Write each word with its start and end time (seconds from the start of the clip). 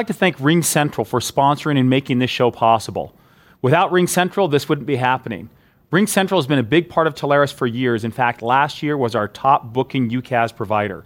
Like 0.00 0.06
to 0.06 0.14
thank 0.14 0.38
RingCentral 0.38 1.06
for 1.06 1.20
sponsoring 1.20 1.78
and 1.78 1.90
making 1.90 2.20
this 2.20 2.30
show 2.30 2.50
possible. 2.50 3.14
Without 3.60 3.92
RingCentral, 3.92 4.50
this 4.50 4.66
wouldn't 4.66 4.86
be 4.86 4.96
happening. 4.96 5.50
RingCentral 5.92 6.36
has 6.36 6.46
been 6.46 6.58
a 6.58 6.62
big 6.62 6.88
part 6.88 7.06
of 7.06 7.14
Telarus 7.14 7.52
for 7.52 7.66
years. 7.66 8.02
In 8.02 8.10
fact, 8.10 8.40
last 8.40 8.82
year 8.82 8.96
was 8.96 9.14
our 9.14 9.28
top 9.28 9.74
booking 9.74 10.08
UCaaS 10.08 10.56
provider. 10.56 11.04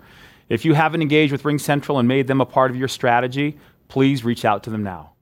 If 0.48 0.64
you 0.64 0.74
haven't 0.74 1.02
engaged 1.02 1.32
with 1.32 1.42
RingCentral 1.42 1.98
and 1.98 2.06
made 2.06 2.28
them 2.28 2.40
a 2.40 2.46
part 2.46 2.70
of 2.70 2.76
your 2.76 2.86
strategy, 2.86 3.58
please 3.88 4.24
reach 4.24 4.44
out 4.44 4.62
to 4.62 4.70
them 4.70 4.84
now. 4.84 5.13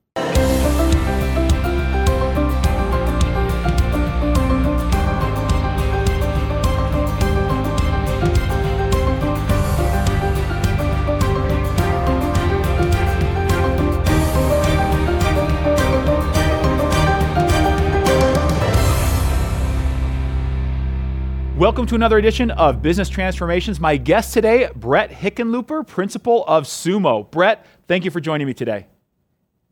Welcome 21.82 21.88
to 21.88 21.96
another 21.96 22.18
edition 22.18 22.52
of 22.52 22.80
Business 22.80 23.08
Transformations. 23.08 23.80
My 23.80 23.96
guest 23.96 24.32
today, 24.32 24.70
Brett 24.76 25.10
Hickenlooper, 25.10 25.84
principal 25.84 26.44
of 26.46 26.62
Sumo. 26.62 27.28
Brett, 27.28 27.66
thank 27.88 28.04
you 28.04 28.12
for 28.12 28.20
joining 28.20 28.46
me 28.46 28.54
today. 28.54 28.86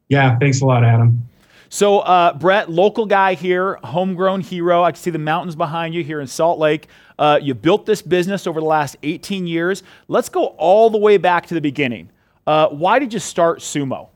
Yeah, 0.09 0.37
thanks 0.41 0.61
a 0.61 0.67
lot, 0.67 0.83
Adam. 0.83 1.29
So, 1.69 2.01
uh, 2.01 2.33
Brett, 2.33 2.69
local 2.69 3.07
guy 3.07 3.35
here, 3.35 3.79
homegrown 3.85 4.41
hero. 4.41 4.83
I 4.83 4.91
can 4.91 5.01
see 5.01 5.13
the 5.13 5.21
mountains 5.21 5.55
behind 5.55 5.95
you 5.95 6.03
here 6.03 6.21
in 6.21 6.27
Salt 6.27 6.59
Lake. 6.59 6.89
Uh, 7.17 7.39
you 7.41 7.55
built 7.55 7.87
this 7.87 8.03
business 8.03 8.49
over 8.49 8.59
the 8.59 8.67
last 8.67 8.97
18 9.05 9.47
years. 9.47 9.85
Let's 10.09 10.29
go 10.29 10.47
all 10.59 10.91
the 10.91 10.99
way 10.99 11.17
back 11.17 11.47
to 11.47 11.55
the 11.55 11.61
beginning. 11.61 12.11
Uh, 12.45 12.71
why 12.71 12.99
did 12.99 13.13
you 13.13 13.21
start 13.21 13.61
Sumo? 13.61 14.09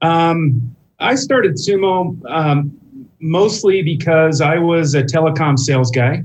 Um, 0.00 0.74
I 0.98 1.14
started 1.14 1.52
Sumo 1.52 2.20
um, 2.28 2.76
mostly 3.20 3.80
because 3.82 4.40
I 4.40 4.58
was 4.58 4.96
a 4.96 5.04
telecom 5.04 5.56
sales 5.56 5.92
guy 5.92 6.24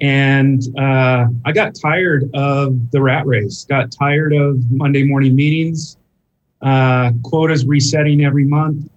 and 0.00 0.62
uh, 0.78 1.26
I 1.44 1.52
got 1.52 1.74
tired 1.74 2.30
of 2.34 2.90
the 2.90 3.02
rat 3.02 3.26
race, 3.26 3.64
got 3.64 3.90
tired 3.92 4.32
of 4.32 4.58
Monday 4.70 5.04
morning 5.04 5.36
meetings, 5.36 5.98
uh, 6.62 7.12
quotas 7.22 7.66
resetting 7.66 8.24
every 8.24 8.44
month, 8.44 8.90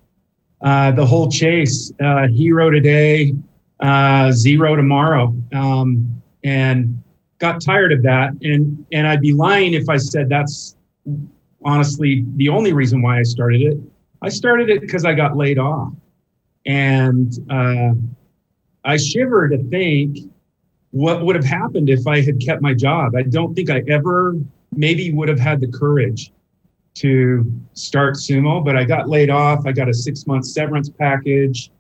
uh, 0.62 0.92
the 0.92 1.06
whole 1.06 1.30
chase, 1.30 1.92
uh, 2.02 2.28
hero 2.28 2.70
today, 2.70 3.34
uh, 3.82 4.32
zero 4.32 4.78
tomorrow. 4.78 5.36
Um, 5.54 6.22
and 6.46 7.02
got 7.40 7.62
tired 7.62 7.92
of 7.92 8.02
that. 8.04 8.32
And, 8.42 8.86
and 8.94 9.06
I'd 9.06 9.22
be 9.22 9.34
lying 9.34 9.74
if 9.74 9.90
I 9.90 9.98
said 9.98 10.30
that's 10.30 10.78
honestly 11.66 12.26
the 12.38 12.48
only 12.48 12.72
reason 12.72 13.02
why 13.02 13.20
I 13.20 13.24
started 13.24 13.62
it. 13.62 13.78
I 14.22 14.30
started 14.30 14.70
it 14.70 14.80
because 14.80 15.04
I 15.04 15.14
got 15.14 15.36
laid 15.36 15.60
off. 15.60 15.92
And 16.66 17.34
uh, 17.50 17.92
I 18.86 18.96
shiver 18.96 19.50
to 19.50 19.58
think 19.70 20.33
what 20.94 21.26
would 21.26 21.36
have 21.36 21.44
happened 21.44 21.90
if 21.90 22.06
I 22.06 22.22
had 22.22 22.40
kept 22.40 22.62
my 22.62 22.76
job. 22.76 23.16
I 23.16 23.24
don't 23.24 23.56
think 23.56 23.72
I 23.72 23.82
ever 23.90 24.36
maybe 24.76 25.12
would 25.12 25.28
have 25.28 25.40
had 25.40 25.60
the 25.60 25.68
courage 25.68 26.32
to 26.96 27.52
start 27.74 28.14
sumo, 28.14 28.64
but 28.64 28.78
I 28.78 28.84
got 28.84 29.10
laid 29.10 29.32
off. 29.32 29.66
I 29.66 29.72
got 29.72 29.90
a 29.90 29.94
six 29.94 30.28
month 30.28 30.46
severance 30.46 30.90
package, 30.90 31.72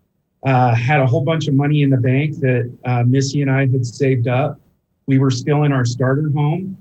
uh, 0.41 0.73
had 0.73 0.99
a 0.99 1.05
whole 1.05 1.23
bunch 1.23 1.47
of 1.47 1.53
money 1.53 1.83
in 1.83 1.91
the 1.91 1.97
bank 1.97 2.39
that 2.39 2.75
uh, 2.85 3.03
Missy 3.03 3.43
and 3.43 3.51
I 3.51 3.67
had 3.67 3.85
saved 3.85 4.27
up. 4.27 4.59
We 5.05 5.19
were 5.19 5.29
still 5.29 5.61
in 5.61 5.71
our 5.71 5.85
starter 5.85 6.31
home 6.31 6.75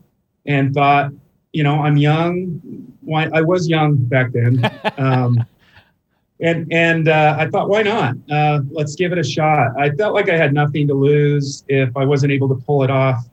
and 0.47 0.73
thought, 0.73 1.13
you 1.53 1.63
know, 1.63 1.83
I'm 1.83 1.99
young. 1.99 2.63
Why 3.03 3.29
I 3.35 3.43
was 3.43 3.69
young 3.69 3.97
back 3.97 4.33
then. 4.33 4.71
Um, 4.97 5.45
and 6.43 6.71
and 6.73 7.09
uh, 7.09 7.37
I 7.39 7.49
thought, 7.49 7.69
why 7.69 7.83
not? 7.83 8.17
Uh, 8.31 8.61
let's 8.71 8.97
give 8.97 9.13
it 9.13 9.19
a 9.19 9.25
shot. 9.25 9.79
I 9.79 9.91
felt 9.91 10.13
like 10.13 10.29
I 10.29 10.37
had 10.37 10.53
nothing 10.53 10.89
to 10.89 10.95
lose 10.95 11.65
if 11.69 11.97
I 11.97 12.05
wasn't 12.05 12.33
able 12.33 12.49
to 12.49 12.57
pull 12.67 12.83
it 12.83 12.91
off. 12.91 13.25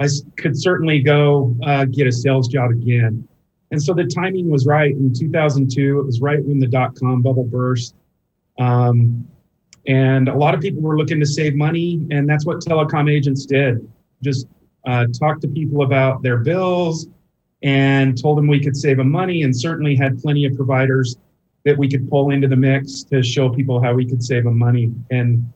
I 0.00 0.08
could 0.38 0.60
certainly 0.60 1.00
go 1.00 1.54
uh, 1.62 1.84
get 1.84 2.06
a 2.06 2.12
sales 2.12 2.48
job 2.48 2.70
again. 2.70 3.28
And 3.70 3.82
so 3.82 3.92
the 3.92 4.04
timing 4.04 4.50
was 4.50 4.66
right 4.66 4.92
in 4.92 5.12
2002. 5.12 6.00
It 6.00 6.04
was 6.04 6.20
right 6.20 6.42
when 6.42 6.58
the 6.58 6.66
dot 6.66 6.96
com 6.96 7.22
bubble 7.22 7.44
burst. 7.44 7.94
Um, 8.58 9.28
and 9.86 10.28
a 10.28 10.34
lot 10.34 10.54
of 10.54 10.60
people 10.60 10.80
were 10.80 10.96
looking 10.96 11.20
to 11.20 11.26
save 11.26 11.54
money, 11.54 12.06
and 12.10 12.26
that's 12.26 12.46
what 12.46 12.60
telecom 12.60 13.12
agents 13.12 13.44
did. 13.44 13.86
Just 14.22 14.46
uh, 14.86 15.06
talk 15.18 15.40
to 15.40 15.48
people 15.48 15.82
about 15.82 16.22
their 16.22 16.38
bills 16.38 17.08
and 17.62 18.20
told 18.20 18.38
them 18.38 18.46
we 18.46 18.60
could 18.60 18.76
save 18.76 18.96
them 18.96 19.10
money, 19.10 19.42
and 19.42 19.54
certainly 19.54 19.94
had 19.94 20.18
plenty 20.18 20.46
of 20.46 20.56
providers 20.56 21.16
that 21.64 21.76
we 21.76 21.88
could 21.88 22.08
pull 22.08 22.30
into 22.30 22.46
the 22.46 22.56
mix 22.56 23.02
to 23.04 23.22
show 23.22 23.48
people 23.48 23.82
how 23.82 23.94
we 23.94 24.04
could 24.04 24.22
save 24.22 24.44
them 24.44 24.58
money. 24.58 24.92
And 25.10 25.50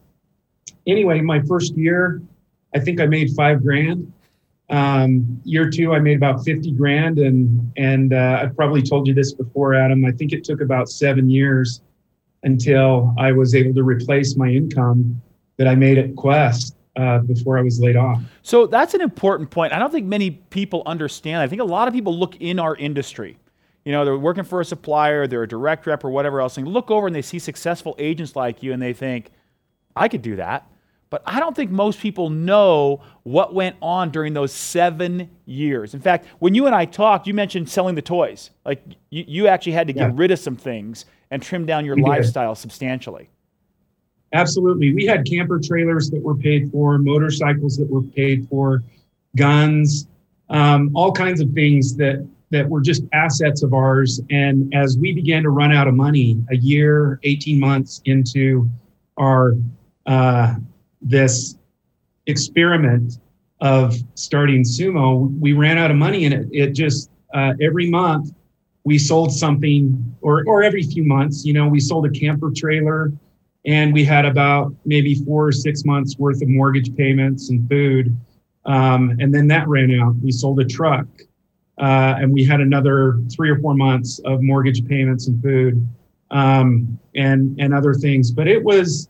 anyway, 0.87 1.21
my 1.21 1.43
first 1.43 1.77
year, 1.77 2.23
I 2.75 2.81
think 2.81 3.01
I 3.01 3.07
made 3.07 3.31
five 3.37 3.63
grand. 3.63 4.13
Um, 4.71 5.41
year 5.45 5.71
two, 5.71 5.95
I 5.95 5.99
made 5.99 6.17
about 6.17 6.45
50 6.45 6.73
grand. 6.73 7.19
And, 7.19 7.73
and 7.77 8.15
uh, 8.15 8.41
I've 8.43 8.57
probably 8.57 8.83
told 8.83 9.07
you 9.07 9.15
this 9.15 9.33
before, 9.33 9.75
Adam. 9.75 10.05
I 10.05 10.13
think 10.13 10.33
it 10.33 10.45
took 10.45 10.61
about 10.61 10.89
seven 10.89 11.29
years 11.31 11.83
until 12.43 13.15
I 13.19 13.33
was 13.33 13.55
able 13.55 13.75
to 13.75 13.83
replace 13.83 14.37
my 14.37 14.49
income 14.49 15.21
that 15.59 15.67
I 15.69 15.75
made 15.75 15.99
at 15.99 16.15
Qwest. 16.15 16.75
Uh, 16.97 17.21
before 17.21 17.57
I 17.57 17.63
was 17.63 17.79
laid 17.79 17.95
off. 17.95 18.21
So 18.43 18.67
that's 18.67 18.93
an 18.93 19.01
important 19.01 19.51
point. 19.51 19.73
I 19.73 19.79
don't 19.79 19.93
think 19.93 20.09
many 20.09 20.33
people 20.33 20.83
understand. 20.85 21.41
I 21.41 21.47
think 21.47 21.63
a 21.63 21.65
lot 21.65 21.87
of 21.87 21.95
people 21.95 22.19
look 22.19 22.35
in 22.41 22.59
our 22.59 22.75
industry 22.75 23.39
you 23.88 23.93
know, 23.93 24.04
they're 24.04 24.19
working 24.19 24.44
for 24.44 24.60
a 24.60 24.66
supplier, 24.66 25.26
they're 25.26 25.44
a 25.44 25.49
direct 25.49 25.87
rep 25.87 26.04
or 26.04 26.10
whatever 26.10 26.43
else, 26.43 26.59
and 26.59 26.69
look 26.69 26.91
over 26.91 27.06
and 27.06 27.16
they 27.16 27.22
see 27.22 27.38
successful 27.38 27.97
agents 27.99 28.37
like 28.37 28.62
you 28.62 28.75
and 28.75 28.82
they 28.82 28.93
think, 28.93 29.31
I 29.97 30.09
could 30.09 30.21
do 30.21 30.37
that. 30.37 30.71
But 31.09 31.22
I 31.25 31.41
don't 31.41 31.56
think 31.56 31.71
most 31.71 31.99
people 31.99 32.28
know 32.28 33.00
what 33.22 33.54
went 33.54 33.76
on 33.81 34.10
during 34.10 34.34
those 34.34 34.53
seven 34.53 35.31
years. 35.47 35.94
In 35.94 36.00
fact, 36.00 36.26
when 36.38 36.54
you 36.54 36.66
and 36.66 36.75
I 36.75 36.84
talked, 36.84 37.26
you 37.26 37.32
mentioned 37.32 37.71
selling 37.71 37.94
the 37.94 38.03
toys. 38.03 38.50
Like 38.66 38.84
you, 39.09 39.25
you 39.26 39.47
actually 39.47 39.72
had 39.72 39.87
to 39.87 39.94
get 39.94 40.09
yeah. 40.09 40.12
rid 40.16 40.32
of 40.32 40.38
some 40.38 40.56
things 40.56 41.06
and 41.31 41.43
trim 41.43 41.65
down 41.65 41.87
your 41.87 41.97
we 41.97 42.03
lifestyle 42.03 42.53
did. 42.53 42.60
substantially. 42.60 43.31
Absolutely. 44.34 44.93
We 44.93 45.06
had 45.06 45.25
camper 45.25 45.59
trailers 45.59 46.10
that 46.10 46.22
were 46.22 46.37
paid 46.37 46.70
for, 46.70 46.99
motorcycles 46.99 47.78
that 47.78 47.88
were 47.88 48.03
paid 48.03 48.47
for, 48.50 48.82
guns, 49.34 50.09
um, 50.50 50.91
all 50.93 51.10
kinds 51.10 51.41
of 51.41 51.53
things 51.53 51.97
that 51.97 52.28
that 52.51 52.69
were 52.69 52.81
just 52.81 53.03
assets 53.13 53.63
of 53.63 53.75
ours. 53.75 54.21
And 54.31 54.73
as 54.75 54.97
we 54.99 55.13
began 55.13 55.43
to 55.43 55.51
run 55.51 55.73
out 55.73 55.87
of 55.87 55.95
money, 55.95 56.43
a 56.51 56.57
year, 56.57 57.21
18 57.23 57.61
months 57.61 58.01
into 58.05 58.69
our 59.17 59.55
uh, 60.07 60.55
this 61.03 61.57
experiment 62.27 63.19
of 63.61 63.95
starting 64.15 64.63
sumo, 64.63 65.37
we 65.39 65.53
ran 65.53 65.79
out 65.79 65.91
of 65.91 65.97
money, 65.97 66.25
and 66.25 66.35
it, 66.35 66.49
it 66.53 66.71
just 66.71 67.11
uh, 67.35 67.53
every 67.61 67.91
month 67.91 68.33
we 68.85 68.99
sold 68.99 69.33
something, 69.33 70.17
or 70.23 70.44
or 70.47 70.62
every 70.62 70.83
few 70.83 71.05
months, 71.05 71.44
you 71.44 71.53
know, 71.53 71.69
we 71.69 71.81
sold 71.81 72.06
a 72.06 72.11
camper 72.11 72.51
trailer, 72.55 73.12
and 73.67 73.93
we 73.93 74.05
had 74.05 74.25
about 74.25 74.75
maybe 74.87 75.15
four 75.15 75.49
or 75.49 75.53
six 75.53 75.85
months 75.85 76.19
worth 76.19 76.41
of 76.41 76.49
mortgage 76.49 76.94
payments 76.97 77.51
and 77.51 77.69
food. 77.69 78.17
Um, 78.65 79.17
and 79.19 79.35
then 79.35 79.49
that 79.49 79.67
ran 79.69 79.99
out. 79.99 80.15
We 80.23 80.31
sold 80.31 80.61
a 80.61 80.65
truck 80.65 81.06
uh, 81.79 82.17
and 82.19 82.33
we 82.33 82.45
had 82.45 82.61
another 82.61 83.21
three 83.35 83.51
or 83.51 83.59
four 83.61 83.75
months 83.75 84.21
of 84.25 84.43
mortgage 84.43 84.87
payments 84.87 85.29
and 85.29 85.43
food 85.43 85.89
um, 86.31 86.99
and 87.15 87.59
and 87.61 87.73
other 87.73 87.95
things. 87.95 88.31
But 88.31 88.49
it 88.49 88.63
was 88.63 89.09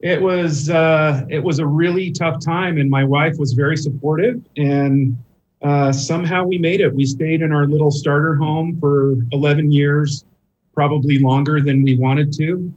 it 0.00 0.20
was 0.20 0.70
uh, 0.70 1.24
it 1.28 1.42
was 1.42 1.58
a 1.58 1.66
really 1.66 2.10
tough 2.10 2.44
time, 2.44 2.78
and 2.78 2.90
my 2.90 3.04
wife 3.04 3.36
was 3.38 3.52
very 3.52 3.76
supportive, 3.76 4.42
and 4.56 5.16
uh, 5.62 5.92
somehow 5.92 6.44
we 6.44 6.58
made 6.58 6.80
it. 6.80 6.94
We 6.94 7.04
stayed 7.04 7.42
in 7.42 7.52
our 7.52 7.66
little 7.66 7.90
starter 7.90 8.36
home 8.36 8.78
for 8.80 9.16
11 9.32 9.72
years, 9.72 10.24
probably 10.72 11.18
longer 11.18 11.60
than 11.60 11.82
we 11.82 11.96
wanted 11.96 12.32
to. 12.34 12.72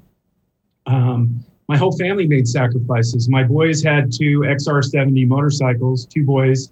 Um, 0.87 1.45
my 1.67 1.77
whole 1.77 1.95
family 1.97 2.27
made 2.27 2.47
sacrifices. 2.47 3.29
My 3.29 3.43
boys 3.43 3.83
had 3.83 4.11
two 4.11 4.39
XR70 4.39 5.27
motorcycles, 5.27 6.05
two 6.05 6.25
boys 6.25 6.71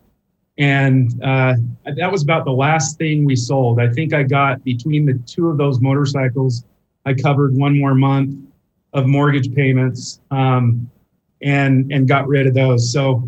and 0.60 1.24
uh, 1.24 1.56
that 1.96 2.12
was 2.12 2.22
about 2.22 2.44
the 2.44 2.52
last 2.52 2.98
thing 2.98 3.24
we 3.24 3.36
sold. 3.36 3.80
I 3.80 3.88
think 3.90 4.14
I 4.14 4.24
got 4.24 4.64
between 4.66 5.06
the 5.06 5.14
two 5.26 5.48
of 5.48 5.58
those 5.58 5.80
motorcycles, 5.80 6.66
I 7.06 7.14
covered 7.14 7.56
one 7.56 7.80
more 7.80 7.96
month 7.96 8.38
of 8.94 9.08
mortgage 9.08 9.54
payments 9.56 10.20
um, 10.32 10.90
and 11.42 11.92
and 11.92 12.08
got 12.08 12.28
rid 12.28 12.46
of 12.46 12.54
those. 12.54 12.92
So 12.92 13.28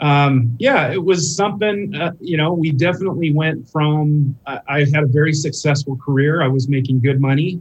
um, 0.00 0.56
yeah, 0.58 0.90
it 0.90 1.04
was 1.04 1.36
something. 1.36 1.94
Uh, 1.94 2.12
you 2.20 2.38
know, 2.38 2.54
we 2.54 2.70
definitely 2.70 3.32
went 3.32 3.68
from. 3.68 4.36
I 4.46 4.80
had 4.92 5.04
a 5.04 5.08
very 5.08 5.34
successful 5.34 5.96
career. 5.96 6.42
I 6.42 6.48
was 6.48 6.68
making 6.68 7.00
good 7.00 7.20
money, 7.20 7.60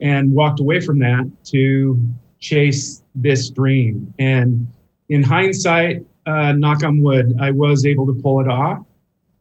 and 0.00 0.32
walked 0.32 0.58
away 0.58 0.80
from 0.80 0.98
that 0.98 1.30
to 1.44 2.02
chase 2.40 3.04
this 3.14 3.48
dream. 3.48 4.12
And 4.18 4.66
in 5.08 5.22
hindsight, 5.22 6.04
uh, 6.26 6.52
knock 6.52 6.82
on 6.82 7.02
wood, 7.02 7.34
I 7.40 7.50
was 7.50 7.86
able 7.86 8.06
to 8.06 8.14
pull 8.14 8.40
it 8.40 8.48
off. 8.48 8.84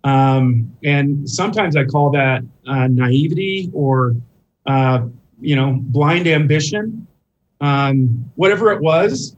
Um, 0.03 0.71
and 0.83 1.27
sometimes 1.27 1.75
I 1.75 1.83
call 1.83 2.11
that 2.11 2.43
uh, 2.67 2.87
naivety 2.87 3.71
or, 3.73 4.15
uh, 4.67 5.07
you 5.41 5.55
know, 5.55 5.79
blind 5.81 6.27
ambition. 6.27 7.07
Um, 7.61 8.29
whatever 8.35 8.71
it 8.71 8.81
was, 8.81 9.35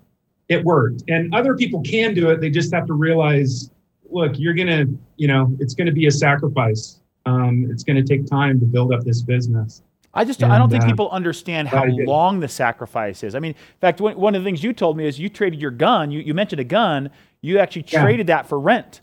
it 0.50 0.64
worked. 0.64 1.04
And 1.08 1.34
other 1.34 1.56
people 1.56 1.82
can 1.82 2.14
do 2.14 2.30
it. 2.32 2.42
They 2.42 2.50
just 2.50 2.74
have 2.74 2.86
to 2.88 2.94
realize, 2.94 3.70
look, 4.10 4.38
you're 4.38 4.54
going 4.54 4.68
to, 4.68 5.00
you 5.16 5.28
know, 5.28 5.56
it's 5.60 5.74
going 5.74 5.88
to 5.88 5.94
be 5.94 6.08
a 6.08 6.12
sacrifice. 6.12 7.00
Um, 7.26 7.68
it's 7.70 7.84
going 7.84 7.96
to 7.96 8.04
take 8.04 8.26
time 8.26 8.60
to 8.60 8.66
build 8.66 8.94
up 8.94 9.04
this 9.04 9.22
business. 9.22 9.84
I 10.14 10.26
just 10.26 10.42
and, 10.42 10.52
I 10.52 10.58
don't 10.58 10.70
think 10.70 10.84
uh, 10.84 10.88
people 10.88 11.10
understand 11.12 11.68
how 11.68 11.86
long 11.86 12.40
the 12.40 12.48
sacrifice 12.48 13.24
is. 13.24 13.36
I 13.36 13.40
mean, 13.40 13.52
in 13.52 13.80
fact, 13.80 14.02
one, 14.02 14.18
one 14.18 14.34
of 14.34 14.42
the 14.42 14.48
things 14.48 14.64
you 14.64 14.74
told 14.74 14.98
me 14.98 15.06
is 15.06 15.20
you 15.20 15.30
traded 15.30 15.62
your 15.62 15.72
gun. 15.72 16.10
You, 16.10 16.22
you 16.22 16.34
mentioned 16.34 16.60
a 16.60 16.66
gun. 16.66 17.12
You 17.42 17.60
actually 17.60 17.86
yeah. 17.89 18.01
traded 18.01 18.28
that 18.28 18.48
for 18.48 18.60
rent. 18.60 19.01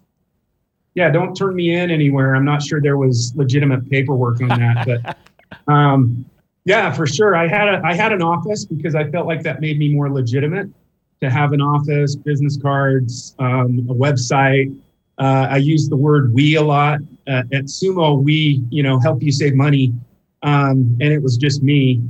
Yeah, 0.95 1.11
don't 1.11 1.35
turn 1.35 1.57
me 1.57 1.75
in 1.75 1.91
anywhere. 1.91 2.37
I'm 2.37 2.45
not 2.45 2.63
sure 2.63 2.81
there 2.81 2.97
was 2.97 3.33
legitimate 3.35 3.89
paperwork 3.91 4.41
on 4.41 4.49
that, 4.49 4.87
but 4.87 5.17
um, 5.73 6.25
yeah, 6.65 6.93
for 6.93 7.07
sure. 7.07 7.37
I 7.37 7.49
had 7.49 7.69
a 7.69 7.83
I 7.85 7.95
had 7.95 8.13
an 8.13 8.23
office 8.23 8.65
because 8.65 8.95
I 8.95 9.11
felt 9.11 9.27
like 9.27 9.43
that 9.43 9.61
made 9.61 9.79
me 9.79 9.93
more 9.93 10.11
legitimate 10.11 10.71
to 11.21 11.31
have 11.31 11.53
an 11.53 11.61
office, 11.61 12.17
business 12.17 12.59
cards, 12.61 13.35
um, 13.39 13.87
a 13.91 13.95
website. 13.95 14.77
Uh, 15.19 15.47
I 15.51 15.57
use 15.59 15.89
the 15.89 15.97
word 15.97 16.33
"we" 16.33 16.55
a 16.57 16.63
lot 16.63 17.01
uh, 17.27 17.43
at 17.53 17.65
Sumo. 17.65 18.23
We, 18.23 18.65
you 18.71 18.83
know, 18.83 18.99
help 19.01 19.23
you 19.23 19.33
save 19.33 19.55
money, 19.55 19.93
um, 20.43 20.97
and 21.01 21.13
it 21.13 21.23
was 21.23 21.37
just 21.37 21.63
me. 21.63 22.03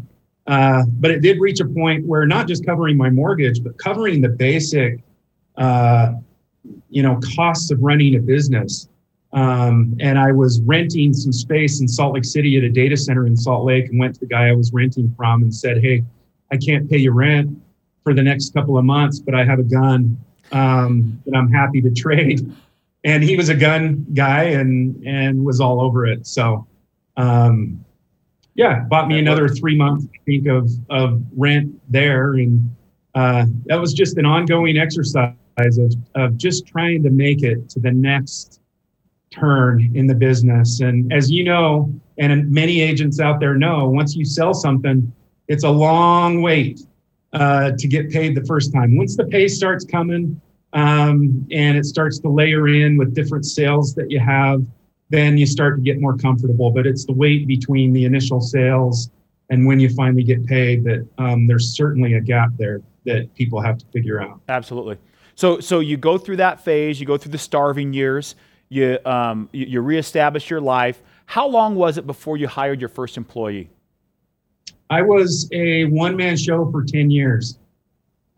Uh, 0.47 0.85
but 1.01 1.11
it 1.11 1.21
did 1.21 1.41
reach 1.41 1.61
a 1.61 1.67
point 1.67 2.07
where 2.07 2.27
not 2.27 2.47
just 2.47 2.67
covering 2.67 2.97
my 2.97 3.09
mortgage, 3.09 3.63
but 3.63 3.79
covering 3.79 4.21
the 4.21 4.29
basic, 4.29 5.01
uh, 5.57 6.13
you 6.91 7.03
know, 7.03 7.19
costs 7.37 7.71
of 7.71 7.83
running 7.83 8.17
a 8.17 8.21
business. 8.21 8.89
Um, 9.33 9.97
and 10.01 10.19
I 10.19 10.31
was 10.31 10.61
renting 10.63 11.13
some 11.13 11.33
space 11.33 11.81
in 11.81 11.89
Salt 11.89 12.15
Lake 12.15 12.25
City 12.25 12.57
at 12.57 12.63
a 12.63 12.71
data 12.71 12.97
center 12.97 13.27
in 13.27 13.37
Salt 13.37 13.65
Lake 13.65 13.89
and 13.89 13.99
went 13.99 14.15
to 14.15 14.21
the 14.21 14.27
guy 14.27 14.49
I 14.49 14.53
was 14.53 14.73
renting 14.73 15.13
from 15.17 15.43
and 15.43 15.53
said, 15.53 15.83
Hey, 15.83 16.05
I 16.53 16.57
can't 16.57 16.89
pay 16.89 16.99
you 16.99 17.11
rent 17.11 17.51
for 18.05 18.15
the 18.15 18.23
next 18.23 18.55
couple 18.55 18.79
of 18.79 18.85
months, 18.85 19.19
but 19.19 19.35
I 19.35 19.45
have 19.45 19.59
a 19.59 19.65
gun 19.65 20.17
um, 20.53 21.21
that 21.27 21.37
I'm 21.37 21.51
happy 21.51 21.81
to 21.83 21.91
trade. 21.91 22.51
And 23.07 23.23
he 23.23 23.37
was 23.37 23.51
a 23.51 23.55
gun 23.55 24.07
guy 24.15 24.45
and 24.45 25.07
and 25.07 25.45
was 25.45 25.61
all 25.61 25.79
over 25.83 26.07
it. 26.07 26.27
So 26.27 26.67
um, 27.19 27.85
yeah, 28.55 28.81
bought 28.89 29.09
me 29.09 29.19
another 29.19 29.47
three 29.47 29.77
months, 29.77 30.07
I 30.07 30.19
think, 30.25 30.47
of 30.47 30.71
of 30.89 31.23
rent 31.37 31.79
there. 31.93 32.33
And 32.33 32.75
uh, 33.15 33.45
that 33.67 33.79
was 33.79 33.93
just 33.93 34.17
an 34.17 34.25
ongoing 34.25 34.79
exercise 34.79 35.35
of, 35.59 35.95
of 36.15 36.37
just 36.37 36.67
trying 36.67 37.03
to 37.03 37.11
make 37.11 37.43
it 37.43 37.69
to 37.71 37.81
the 37.81 37.91
next 37.91 38.61
turn 39.31 39.91
in 39.95 40.07
the 40.07 40.15
business. 40.15 40.81
And 40.81 41.13
as 41.13 41.31
you 41.31 41.45
know, 41.45 41.93
and 42.19 42.51
many 42.51 42.81
agents 42.81 43.21
out 43.21 43.41
there 43.41 43.55
know, 43.55 43.89
once 43.89 44.15
you 44.15 44.25
sell 44.25 44.55
something, 44.55 45.13
it's 45.49 45.65
a 45.65 45.71
long 45.71 46.43
wait 46.43 46.81
uh, 47.33 47.73
to 47.79 47.89
get 47.89 48.11
paid 48.11 48.35
the 48.35 48.45
first 48.45 48.73
time. 48.73 48.97
Once 48.97 49.17
the 49.17 49.25
pay 49.25 49.49
starts 49.49 49.85
coming 49.85 50.41
um, 50.73 51.47
and 51.51 51.77
it 51.77 51.85
starts 51.85 52.19
to 52.21 52.29
layer 52.29 52.69
in 52.69 52.97
with 52.97 53.15
different 53.15 53.45
sales 53.45 53.95
that 53.95 54.11
you 54.11 54.21
have, 54.21 54.65
then 55.11 55.37
you 55.37 55.47
start 55.47 55.77
to 55.77 55.83
get 55.83 56.01
more 56.01 56.17
comfortable. 56.17 56.71
But 56.71 56.87
it's 56.87 57.05
the 57.05 57.13
wait 57.13 57.47
between 57.47 57.93
the 57.93 58.05
initial 58.05 58.41
sales 58.41 59.11
and 59.51 59.67
when 59.67 59.79
you 59.79 59.89
finally 59.91 60.23
get 60.23 60.47
paid 60.47 60.85
that 60.85 61.07
um, 61.19 61.47
there's 61.47 61.77
certainly 61.77 62.15
a 62.15 62.21
gap 62.21 62.51
there 62.57 62.81
that 63.05 63.33
people 63.35 63.61
have 63.61 63.79
to 63.79 63.87
figure 63.93 64.23
out. 64.23 64.41
Absolutely. 64.49 64.97
So, 65.35 65.61
so 65.61 65.81
you 65.81 65.97
go 65.97 66.19
through 66.19 66.37
that 66.37 66.61
phase, 66.61 67.01
you 67.01 67.07
go 67.07 67.17
through 67.17 67.33
the 67.33 67.39
starving 67.39 67.93
years 67.93 68.37
you, 68.69 68.99
um, 69.05 69.49
you, 69.53 69.67
you 69.67 69.81
reestablish 69.81 70.51
your 70.51 70.61
life. 70.61 71.03
How 71.27 71.47
long 71.47 71.75
was 71.77 71.97
it 71.97 72.07
before 72.07 72.37
you 72.37 72.49
hired 72.49 72.81
your 72.81 72.89
first 72.89 73.17
employee? 73.17 73.71
I 74.91 75.01
was 75.03 75.49
a 75.53 75.85
one 75.85 76.17
man 76.17 76.37
show 76.37 76.71
for 76.71 76.85
10 76.85 77.11
years. 77.11 77.59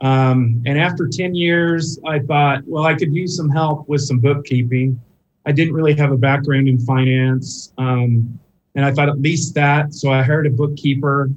Um, 0.03 0.63
and 0.67 0.79
after 0.79 1.09
10 1.09 1.35
years, 1.35 1.99
I 2.07 2.19
thought, 2.19 2.63
well, 2.67 2.85
I 2.85 2.95
could 2.95 3.15
use 3.15 3.35
some 3.37 3.49
help 3.49 3.89
with 3.89 4.03
some 4.03 4.21
bookkeeping. 4.21 5.01
I 5.47 5.53
didn't 5.53 5.75
really 5.75 5.95
have 5.95 6.13
a 6.13 6.17
background 6.17 6.69
in 6.69 6.79
finance. 6.79 7.73
Um, 7.79 8.39
and 8.75 8.85
I 8.85 8.93
thought 8.93 9.09
at 9.09 9.21
least 9.21 9.55
that. 9.55 9.95
So 9.95 10.13
I 10.13 10.23
hired 10.23 10.47
a 10.47 10.51
bookkeeper. 10.51 11.31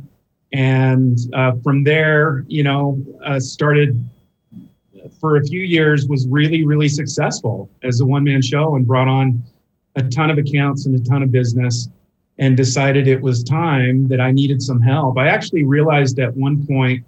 And 0.52 1.18
uh, 1.34 1.54
from 1.64 1.84
there, 1.84 2.44
you 2.48 2.64
know, 2.64 3.02
uh, 3.24 3.40
started 3.40 3.98
for 5.20 5.38
a 5.38 5.44
few 5.44 5.62
years 5.62 6.08
was 6.08 6.28
really, 6.28 6.66
really 6.66 6.90
successful 6.90 7.70
as 7.84 8.02
a 8.02 8.06
one 8.06 8.24
man 8.24 8.42
show 8.42 8.76
and 8.76 8.86
brought 8.86 9.08
on 9.08 9.44
a 9.96 10.04
ton 10.04 10.30
of 10.30 10.38
accounts 10.38 10.86
and 10.86 10.96
a 10.96 11.04
ton 11.04 11.24
of 11.24 11.32
business 11.32 11.90
and 12.38 12.56
decided 12.56 13.08
it 13.08 13.22
was 13.22 13.44
time 13.44 14.08
that 14.08 14.22
I 14.22 14.32
needed 14.32 14.62
some 14.62 14.82
help. 14.82 15.18
I 15.18 15.28
actually 15.28 15.66
realized 15.66 16.20
at 16.20 16.36
one 16.36 16.66
point 16.66 17.06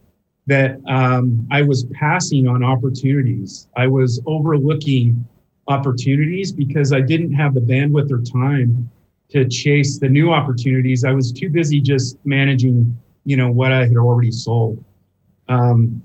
that 0.47 0.81
um, 0.87 1.47
I 1.51 1.61
was 1.61 1.85
passing 1.93 2.47
on 2.47 2.63
opportunities. 2.63 3.67
I 3.77 3.87
was 3.87 4.21
overlooking 4.25 5.25
opportunities 5.67 6.51
because 6.51 6.91
I 6.91 7.01
didn't 7.01 7.33
have 7.33 7.53
the 7.53 7.61
bandwidth 7.61 8.11
or 8.11 8.21
time 8.21 8.89
to 9.29 9.47
chase 9.47 9.97
the 9.99 10.09
new 10.09 10.33
opportunities. 10.33 11.05
I 11.05 11.13
was 11.13 11.31
too 11.31 11.49
busy 11.49 11.79
just 11.79 12.17
managing, 12.25 12.97
you 13.23 13.37
know, 13.37 13.49
what 13.49 13.71
I 13.71 13.85
had 13.85 13.95
already 13.95 14.31
sold. 14.31 14.83
Um, 15.47 16.01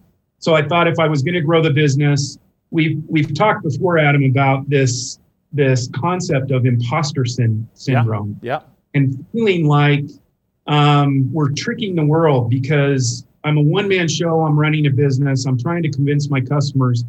so 0.47 0.55
I 0.55 0.63
thought 0.63 0.87
if 0.87 1.01
I 1.01 1.09
was 1.09 1.25
going 1.25 1.35
to 1.35 1.41
grow 1.41 1.61
the 1.61 1.73
business, 1.73 2.39
we've 2.71 3.03
we've 3.09 3.35
talked 3.35 3.65
before, 3.65 3.99
Adam, 3.99 4.23
about 4.23 4.71
this 4.71 5.19
this 5.53 5.89
concept 5.93 6.53
of 6.53 6.67
imposter 6.67 7.25
sin, 7.25 7.69
syndrome. 7.75 8.39
Yeah. 8.43 8.61
yeah. 8.61 8.69
And 8.95 9.27
feeling 9.33 9.67
like 9.67 10.05
um, 10.69 11.29
we're 11.33 11.50
tricking 11.50 11.97
the 11.97 12.05
world 12.05 12.49
because 12.49 13.26
I'm 13.43 13.57
a 13.57 13.61
one 13.61 13.88
man 13.88 14.07
show. 14.07 14.43
I'm 14.43 14.57
running 14.57 14.87
a 14.87 14.91
business. 14.91 15.47
I'm 15.47 15.59
trying 15.59 15.83
to 15.83 15.91
convince 15.91 16.31
my 16.31 16.41
customers 16.41 17.03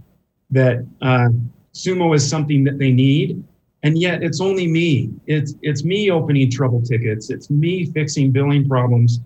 that 0.50 0.84
uh, 1.03 1.29
sumo 1.75 2.15
is 2.15 2.27
something 2.27 2.63
that 2.63 2.79
they 2.79 2.91
need. 2.91 3.44
And 3.84 4.00
yet 4.00 4.24
it's 4.24 4.41
only 4.41 4.65
me. 4.65 5.12
It's 5.27 5.53
it's 5.62 5.84
me 5.84 6.10
opening 6.10 6.50
trouble 6.50 6.82
tickets. 6.82 7.29
It's 7.29 7.51
me 7.51 7.86
fixing 7.86 8.32
billing 8.32 8.67
problems. 8.67 9.20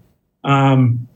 Um, 0.44 1.08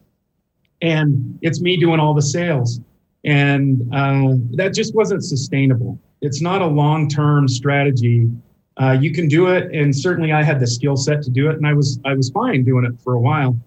and 0.86 1.40
it's 1.42 1.62
me 1.62 1.78
doing 1.78 2.00
all 2.00 2.14
the 2.14 2.22
sales. 2.22 2.80
And 3.24 3.82
uh, 3.94 4.36
that 4.52 4.74
just 4.74 4.94
wasn't 4.94 5.24
sustainable. 5.24 6.00
It's 6.22 6.42
not 6.42 6.62
a 6.62 6.68
long-term 6.68 7.48
strategy. 7.48 8.30
Uh, 8.78 8.92
you 8.92 9.12
can 9.12 9.28
do 9.28 9.48
it 9.48 9.74
and 9.74 9.96
certainly 9.96 10.34
i 10.34 10.44
had 10.44 10.60
the 10.60 10.68
skill 10.68 10.98
set 10.98 11.22
to 11.22 11.30
do 11.30 11.50
it 11.50 11.56
and 11.56 11.66
i 11.66 11.72
was 11.72 11.98
i 12.04 12.14
was 12.14 12.30
fine 12.32 12.62
doing 12.66 12.84
it 12.84 12.92
for 13.02 13.14
a 13.14 13.20
while 13.22 13.58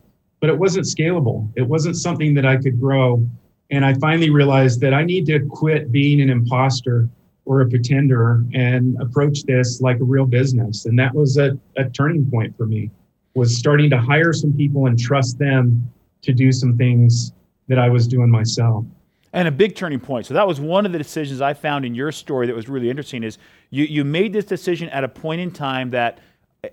but 0.41 0.51
it 0.51 0.59
wasn't 0.59 0.85
scalable. 0.85 1.51
It 1.57 1.63
wasn't 1.63 1.97
something 1.97 2.35
that 2.35 2.47
i 2.47 2.59
could 2.59 2.79
grow. 2.79 3.27
And 3.71 3.87
i 3.87 3.95
finally 3.95 4.29
realized 4.29 4.83
that 4.83 4.93
i 4.93 5.03
need 5.03 5.25
to 5.27 5.41
quit 5.47 5.91
being 5.91 6.21
an 6.21 6.29
imposter 6.29 7.09
or 7.47 7.63
a 7.63 7.69
pretender 7.71 8.45
and 8.53 9.01
approach 9.01 9.45
this 9.45 9.81
like 9.81 9.99
a 10.01 10.05
real 10.05 10.27
business. 10.27 10.85
And 10.85 10.99
that 10.99 11.15
was 11.15 11.39
a, 11.39 11.59
a 11.79 11.89
turning 11.89 12.31
point 12.31 12.55
for 12.55 12.67
me 12.67 12.91
was 13.35 13.57
starting 13.57 13.89
to 13.89 13.99
hire 13.99 14.33
some 14.33 14.53
people 14.53 14.87
and 14.87 14.99
trust 14.99 15.39
them 15.39 15.91
to 16.23 16.33
do 16.33 16.53
some 16.53 16.77
things 16.77 17.33
that 17.69 17.79
I 17.79 17.89
was 17.89 18.07
doing 18.07 18.31
myself. 18.31 18.85
And 19.33 19.47
a 19.47 19.53
big 19.53 19.75
turning 19.75 20.01
point. 20.01 20.27
So 20.27 20.35
that 20.35 20.49
was 20.49 20.59
one 20.59 20.87
of 20.87 20.93
the 20.93 20.99
decisions 20.99 21.41
I 21.41 21.53
found 21.53 21.85
in 21.85 21.95
your 21.95 22.13
story 22.13 22.47
that 22.47 22.57
was 22.57 22.69
really 22.69 22.89
interesting 22.89 23.23
is 23.23 23.39
you, 23.71 23.85
you 23.85 24.05
made 24.05 24.33
this 24.33 24.47
decision 24.47 24.89
at 24.89 25.05
a 25.05 25.09
point 25.09 25.41
in 25.41 25.51
time 25.51 25.91
that 25.91 26.19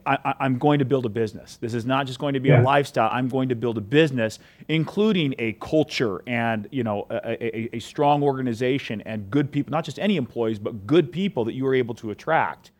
I, 0.06 0.34
am 0.40 0.58
going 0.58 0.80
to 0.80 0.86
build 0.86 1.06
a 1.06 1.10
business. 1.10 1.58
This 1.58 1.76
is 1.76 1.86
not 1.86 2.08
just 2.08 2.18
going 2.18 2.34
to 2.34 2.40
be 2.40 2.50
yeah. 2.50 2.62
a 2.62 2.64
lifestyle. 2.64 3.10
I'm 3.12 3.28
going 3.28 3.50
to 3.50 3.56
build 3.56 3.78
a 3.78 3.82
business, 3.82 4.40
including 4.68 5.36
a 5.38 5.54
culture 5.54 6.24
and 6.26 6.68
you 6.72 6.84
know 6.84 7.06
a, 7.12 7.44
a, 7.44 7.76
a, 7.76 7.80
strong 7.80 8.24
organization 8.24 9.02
and 9.02 9.30
good 9.30 9.52
people. 9.52 9.70
Not 9.70 9.86
just 9.86 10.00
any 10.00 10.18
employees, 10.18 10.58
but 10.58 10.88
good 10.88 11.12
people 11.12 11.46
that 11.46 11.54
you 11.54 11.66
were 11.66 11.76
able 11.76 11.94
to 11.96 12.10
attract 12.10 12.72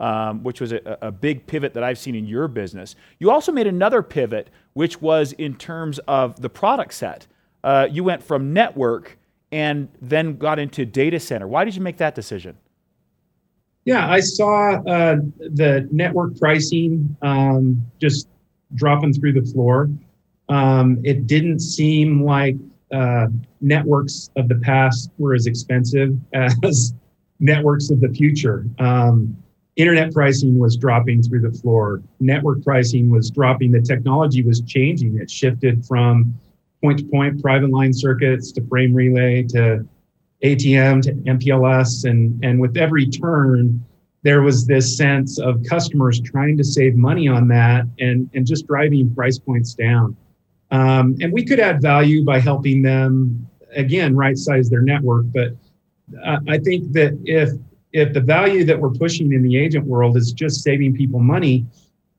um, 0.00 0.42
which 0.42 0.60
was 0.60 0.72
a, 0.72 0.98
a, 1.02 1.12
big 1.12 1.46
pivot 1.46 1.74
that 1.74 1.84
I've 1.84 1.98
seen 1.98 2.14
in 2.14 2.26
your 2.26 2.48
business. 2.48 2.96
You 3.18 3.30
also 3.30 3.52
made 3.52 3.66
another 3.66 4.02
pivot, 4.02 4.48
which 4.72 5.00
was 5.00 5.32
in 5.34 5.54
terms 5.56 6.00
of 6.08 6.40
the 6.40 6.48
product 6.48 6.94
set. 6.94 7.26
Uh, 7.62 7.86
you 7.90 8.02
went 8.02 8.22
from 8.22 8.54
network 8.54 9.18
and 9.52 9.88
then 10.00 10.38
got 10.38 10.58
into 10.58 10.86
data 10.86 11.20
center. 11.20 11.46
Why 11.46 11.64
did 11.64 11.76
you 11.76 11.82
make 11.82 11.98
that 11.98 12.14
decision? 12.14 12.56
Yeah, 13.84 14.10
I 14.10 14.20
saw 14.20 14.80
uh, 14.86 15.16
the 15.38 15.86
network 15.90 16.38
pricing 16.38 17.14
um, 17.22 17.84
just 18.00 18.28
dropping 18.74 19.12
through 19.12 19.34
the 19.34 19.52
floor. 19.52 19.90
Um, 20.48 20.98
it 21.04 21.26
didn't 21.26 21.60
seem 21.60 22.24
like 22.24 22.56
uh, 22.92 23.26
networks 23.60 24.30
of 24.36 24.48
the 24.48 24.56
past 24.56 25.10
were 25.18 25.34
as 25.34 25.46
expensive 25.46 26.16
as 26.32 26.94
networks 27.38 27.90
of 27.90 28.00
the 28.00 28.08
future. 28.08 28.64
Um, 28.78 29.36
internet 29.76 30.12
pricing 30.12 30.58
was 30.58 30.76
dropping 30.76 31.22
through 31.22 31.40
the 31.40 31.52
floor 31.58 32.02
network 32.18 32.62
pricing 32.62 33.10
was 33.10 33.30
dropping 33.30 33.70
the 33.70 33.80
technology 33.80 34.42
was 34.42 34.60
changing 34.62 35.18
it 35.18 35.30
shifted 35.30 35.84
from 35.86 36.34
point 36.82 36.98
to 36.98 37.04
point 37.06 37.40
private 37.40 37.70
line 37.70 37.92
circuits 37.92 38.52
to 38.52 38.66
frame 38.66 38.92
relay 38.92 39.42
to 39.42 39.86
atm 40.44 41.00
to 41.00 41.12
mpls 41.12 42.08
and 42.08 42.44
and 42.44 42.60
with 42.60 42.76
every 42.76 43.06
turn 43.06 43.84
there 44.22 44.42
was 44.42 44.66
this 44.66 44.96
sense 44.96 45.38
of 45.38 45.62
customers 45.64 46.20
trying 46.20 46.56
to 46.56 46.64
save 46.64 46.94
money 46.94 47.26
on 47.26 47.48
that 47.48 47.84
and, 47.98 48.28
and 48.34 48.46
just 48.46 48.66
driving 48.66 49.14
price 49.14 49.38
points 49.38 49.74
down. 49.74 50.16
Um, 50.70 51.16
and 51.20 51.32
we 51.32 51.44
could 51.44 51.58
add 51.58 51.80
value 51.80 52.24
by 52.24 52.38
helping 52.38 52.82
them, 52.82 53.48
again, 53.74 54.14
right 54.14 54.36
size 54.36 54.68
their 54.68 54.82
network. 54.82 55.26
But 55.32 55.56
uh, 56.24 56.38
I 56.48 56.58
think 56.58 56.92
that 56.92 57.18
if 57.24 57.50
if 57.92 58.12
the 58.12 58.20
value 58.20 58.64
that 58.64 58.78
we're 58.78 58.90
pushing 58.90 59.32
in 59.32 59.42
the 59.42 59.56
agent 59.56 59.86
world 59.86 60.16
is 60.16 60.32
just 60.32 60.62
saving 60.62 60.94
people 60.94 61.20
money, 61.20 61.66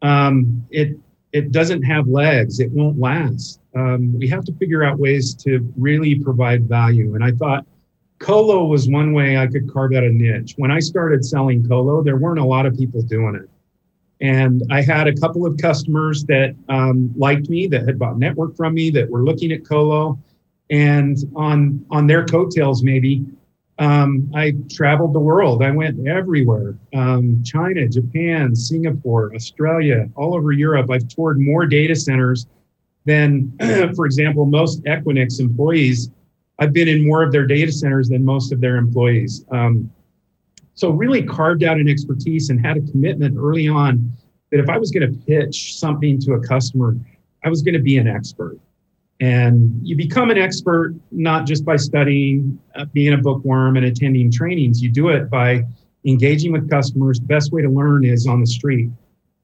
um, 0.01 0.65
it 0.69 0.97
it 1.31 1.51
doesn't 1.51 1.83
have 1.83 2.07
legs. 2.07 2.59
It 2.59 2.71
won't 2.71 2.99
last. 2.99 3.61
Um, 3.73 4.17
we 4.17 4.27
have 4.27 4.43
to 4.45 4.53
figure 4.53 4.83
out 4.83 4.99
ways 4.99 5.33
to 5.35 5.71
really 5.77 6.15
provide 6.15 6.67
value. 6.67 7.15
And 7.15 7.23
I 7.23 7.31
thought 7.31 7.65
Colo 8.19 8.65
was 8.65 8.89
one 8.89 9.13
way 9.13 9.37
I 9.37 9.47
could 9.47 9.71
carve 9.71 9.93
out 9.93 10.03
a 10.03 10.09
niche. 10.09 10.55
When 10.57 10.71
I 10.71 10.79
started 10.79 11.23
selling 11.23 11.65
Colo, 11.67 12.03
there 12.03 12.17
weren't 12.17 12.39
a 12.39 12.45
lot 12.45 12.65
of 12.65 12.77
people 12.77 13.01
doing 13.01 13.35
it. 13.35 13.49
And 14.19 14.61
I 14.69 14.81
had 14.81 15.07
a 15.07 15.15
couple 15.15 15.45
of 15.45 15.57
customers 15.57 16.25
that 16.25 16.53
um, 16.69 17.11
liked 17.17 17.49
me, 17.49 17.65
that 17.67 17.87
had 17.87 17.97
bought 17.97 18.19
network 18.19 18.55
from 18.55 18.73
me, 18.73 18.91
that 18.91 19.09
were 19.09 19.23
looking 19.23 19.51
at 19.51 19.65
Colo. 19.65 20.19
And 20.69 21.17
on, 21.35 21.83
on 21.89 22.07
their 22.07 22.25
coattails, 22.25 22.83
maybe, 22.83 23.25
um, 23.81 24.31
I 24.35 24.53
traveled 24.69 25.13
the 25.13 25.19
world. 25.19 25.63
I 25.63 25.71
went 25.71 26.07
everywhere 26.07 26.77
um, 26.93 27.43
China, 27.43 27.87
Japan, 27.87 28.55
Singapore, 28.55 29.33
Australia, 29.33 30.07
all 30.15 30.35
over 30.35 30.51
Europe. 30.51 30.91
I've 30.91 31.07
toured 31.07 31.39
more 31.39 31.65
data 31.65 31.95
centers 31.95 32.45
than, 33.05 33.51
for 33.95 34.05
example, 34.05 34.45
most 34.45 34.83
Equinix 34.83 35.39
employees 35.39 36.11
I've 36.59 36.73
been 36.73 36.87
in 36.87 37.07
more 37.07 37.23
of 37.23 37.31
their 37.31 37.47
data 37.47 37.71
centers 37.71 38.09
than 38.09 38.23
most 38.23 38.53
of 38.53 38.61
their 38.61 38.77
employees. 38.77 39.43
Um, 39.49 39.91
so 40.75 40.91
really 40.91 41.23
carved 41.23 41.63
out 41.63 41.77
an 41.77 41.89
expertise 41.89 42.51
and 42.51 42.63
had 42.63 42.77
a 42.77 42.81
commitment 42.81 43.35
early 43.35 43.67
on 43.67 44.13
that 44.51 44.59
if 44.59 44.69
I 44.69 44.77
was 44.77 44.91
going 44.91 45.11
to 45.11 45.19
pitch 45.25 45.79
something 45.79 46.19
to 46.21 46.33
a 46.33 46.39
customer, 46.47 46.95
I 47.43 47.49
was 47.49 47.63
going 47.63 47.73
to 47.73 47.81
be 47.81 47.97
an 47.97 48.07
expert. 48.07 48.59
And 49.21 49.79
you 49.87 49.95
become 49.95 50.31
an 50.31 50.37
expert 50.39 50.95
not 51.11 51.45
just 51.45 51.63
by 51.63 51.75
studying, 51.75 52.59
uh, 52.75 52.85
being 52.85 53.13
a 53.13 53.17
bookworm, 53.17 53.77
and 53.77 53.85
attending 53.85 54.31
trainings. 54.31 54.81
You 54.81 54.89
do 54.89 55.09
it 55.09 55.29
by 55.29 55.63
engaging 56.05 56.51
with 56.51 56.67
customers. 56.69 57.19
Best 57.19 57.51
way 57.51 57.61
to 57.61 57.69
learn 57.69 58.03
is 58.03 58.25
on 58.25 58.41
the 58.41 58.47
street, 58.47 58.89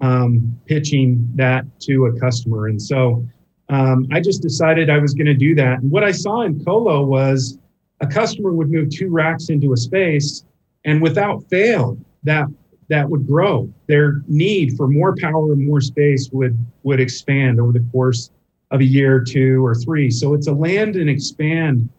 um, 0.02 0.60
pitching 0.66 1.30
that 1.36 1.66
to 1.82 2.08
a 2.08 2.20
customer. 2.20 2.68
And 2.68 2.82
so 2.82 3.24
um, 3.70 4.08
I 4.12 4.20
just 4.20 4.42
decided 4.42 4.90
I 4.90 4.98
was 4.98 5.14
going 5.14 5.28
to 5.28 5.36
do 5.36 5.54
that. 5.56 5.80
And 5.80 5.92
what 5.92 6.04
I 6.04 6.12
saw 6.12 6.42
in 6.42 6.64
Colo 6.66 7.06
was 7.06 7.60
a 8.02 8.08
customer 8.08 8.54
would 8.54 8.72
move 8.72 8.90
two 8.90 9.10
racks 9.12 9.50
into 9.50 9.74
a 9.74 9.78
space, 9.78 10.44
and 10.86 11.04
without 11.04 11.44
fail, 11.50 11.98
that 12.24 12.48
that 12.90 13.10
would 13.10 13.28
grow. 13.28 13.72
Their 13.88 14.24
need 14.28 14.76
for 14.76 14.88
more 14.88 15.16
power 15.16 15.54
and 15.54 15.68
more 15.68 15.82
space 15.82 16.30
would 16.32 16.58
would 16.84 17.00
expand 17.00 17.60
over 17.60 17.74
the 17.74 17.86
course 17.92 18.32
of 18.72 18.82
a 18.82 18.86
year, 18.86 19.24
two, 19.24 19.66
or 19.66 19.76
three. 19.76 20.12
So 20.12 20.34
it's 20.34 20.48
a 20.48 20.52
land 20.52 20.96
and 20.96 21.10
expand 21.10 21.90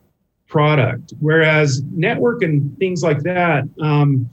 product. 0.46 1.12
Whereas 1.20 1.82
network 1.92 2.42
and 2.42 2.76
things 2.78 3.02
like 3.02 3.22
that, 3.22 3.64
um, 3.80 4.28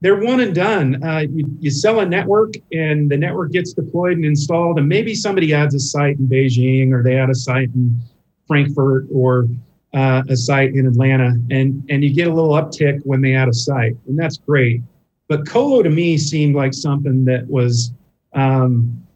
they're 0.00 0.20
one 0.20 0.40
and 0.40 0.54
done. 0.54 1.02
Uh, 1.02 1.26
you, 1.30 1.46
you, 1.60 1.70
sell 1.70 2.00
a 2.00 2.06
network 2.06 2.54
and 2.72 3.08
the 3.08 3.16
network 3.16 3.52
gets 3.52 3.72
deployed 3.72 4.16
and 4.16 4.24
installed, 4.24 4.78
and 4.78 4.88
maybe 4.88 5.14
somebody 5.14 5.54
adds 5.54 5.76
a 5.76 5.80
site 5.80 6.18
in 6.18 6.26
Beijing 6.26 6.92
or 6.92 7.04
they 7.04 7.16
add 7.16 7.30
a 7.30 7.34
site 7.34 7.70
in 7.74 8.00
Frankfurt 8.48 9.06
or 9.12 9.46
uh, 9.94 10.22
a 10.28 10.36
site 10.36 10.74
in 10.74 10.86
Atlanta, 10.86 11.34
and, 11.50 11.84
and 11.88 12.02
you 12.02 12.12
get 12.12 12.26
a 12.26 12.32
little 12.32 12.52
uptick 12.52 13.00
when 13.04 13.20
they 13.20 13.34
add 13.34 13.48
a 13.48 13.52
site, 13.52 13.96
and 14.08 14.18
that's 14.18 14.38
great. 14.38 14.82
But 15.28 15.46
Colo 15.46 15.82
to 15.82 15.90
me 15.90 16.18
seemed 16.18 16.56
like 16.56 16.74
something 16.74 17.24
that 17.26 17.46
was, 17.46 17.92
um, 18.32 19.06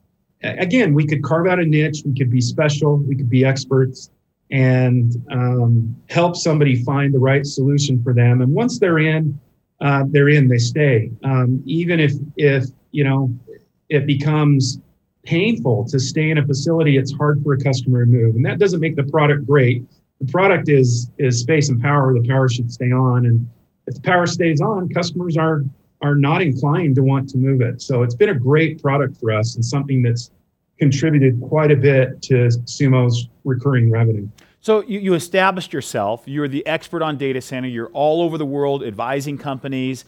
again, 0.58 0.94
we 0.94 1.06
could 1.06 1.22
carve 1.22 1.46
out 1.46 1.58
a 1.58 1.64
niche, 1.64 2.02
we 2.04 2.14
could 2.14 2.30
be 2.30 2.40
special, 2.40 2.98
we 2.98 3.16
could 3.16 3.30
be 3.30 3.44
experts, 3.44 4.10
and 4.50 5.14
um, 5.30 5.96
help 6.08 6.36
somebody 6.36 6.82
find 6.84 7.12
the 7.12 7.18
right 7.18 7.44
solution 7.44 8.02
for 8.02 8.14
them. 8.14 8.40
And 8.40 8.52
once 8.52 8.78
they're 8.78 8.98
in, 8.98 9.38
uh, 9.80 10.04
they're 10.08 10.28
in, 10.28 10.48
they 10.48 10.58
stay. 10.58 11.10
Um, 11.24 11.62
even 11.66 12.00
if 12.00 12.12
if 12.36 12.64
you 12.92 13.04
know 13.04 13.34
it 13.88 14.06
becomes 14.06 14.78
painful 15.24 15.86
to 15.88 15.98
stay 15.98 16.30
in 16.30 16.38
a 16.38 16.46
facility, 16.46 16.96
it's 16.96 17.12
hard 17.12 17.42
for 17.42 17.54
a 17.54 17.58
customer 17.58 18.04
to 18.04 18.10
move, 18.10 18.36
and 18.36 18.46
that 18.46 18.58
doesn't 18.58 18.80
make 18.80 18.96
the 18.96 19.04
product 19.04 19.46
great. 19.46 19.82
The 20.20 20.30
product 20.32 20.68
is 20.68 21.10
is 21.18 21.40
space 21.40 21.68
and 21.68 21.80
power. 21.82 22.14
The 22.14 22.26
power 22.26 22.48
should 22.48 22.72
stay 22.72 22.92
on, 22.92 23.26
and 23.26 23.48
if 23.86 23.94
the 23.96 24.00
power 24.00 24.26
stays 24.26 24.60
on, 24.60 24.88
customers 24.88 25.36
are 25.36 25.62
are 26.06 26.14
not 26.14 26.40
inclined 26.40 26.94
to 26.96 27.02
want 27.02 27.28
to 27.30 27.38
move 27.38 27.60
it. 27.60 27.82
So 27.82 28.02
it's 28.02 28.14
been 28.14 28.30
a 28.30 28.38
great 28.38 28.80
product 28.80 29.18
for 29.18 29.32
us 29.32 29.56
and 29.56 29.64
something 29.64 30.02
that's 30.02 30.30
contributed 30.78 31.40
quite 31.40 31.70
a 31.70 31.76
bit 31.76 32.22
to 32.22 32.50
Sumo's 32.64 33.28
recurring 33.44 33.90
revenue. 33.90 34.28
So 34.60 34.82
you, 34.82 35.00
you 35.00 35.14
established 35.14 35.72
yourself. 35.72 36.22
You're 36.26 36.48
the 36.48 36.66
expert 36.66 37.02
on 37.02 37.16
data 37.18 37.40
center. 37.40 37.68
You're 37.68 37.88
all 37.88 38.22
over 38.22 38.38
the 38.38 38.46
world 38.46 38.82
advising 38.82 39.38
companies. 39.38 40.04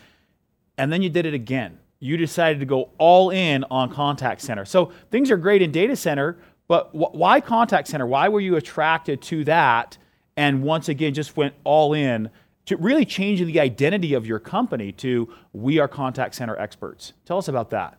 And 0.76 0.93
then 0.93 1.02
you 1.02 1.11
did 1.11 1.26
it 1.26 1.35
again. 1.35 1.78
You 2.00 2.17
decided 2.17 2.61
to 2.61 2.67
go 2.67 2.90
all 2.99 3.31
in 3.31 3.64
on 3.71 3.93
contact 3.93 4.40
center. 4.40 4.64
So 4.64 4.93
things 5.11 5.31
are 5.31 5.37
great 5.37 5.62
in 5.62 5.73
data 5.73 5.97
center, 5.97 6.38
but 6.69 6.90
wh- 6.90 7.14
why 7.14 7.40
contact 7.40 7.88
center? 7.88 8.07
Why 8.07 8.28
were 8.28 8.40
you 8.40 8.57
attracted 8.57 9.21
to 9.23 9.45
that? 9.45 9.99
And 10.37 10.62
once 10.62 10.88
again, 10.88 11.14
just 11.14 11.37
went 11.37 11.55
all 11.64 11.95
in 11.95 12.31
to 12.69 12.77
really 12.77 13.07
changing 13.07 13.47
the 13.47 13.59
identity 13.59 14.13
of 14.13 14.27
your 14.27 14.39
company 14.39 14.93
to 14.93 15.27
we 15.55 15.79
are 15.79 15.89
contact 15.89 16.35
center 16.35 16.55
experts. 16.59 17.15
Tell 17.25 17.39
us 17.39 17.49
about 17.49 17.71
that. 17.71 17.97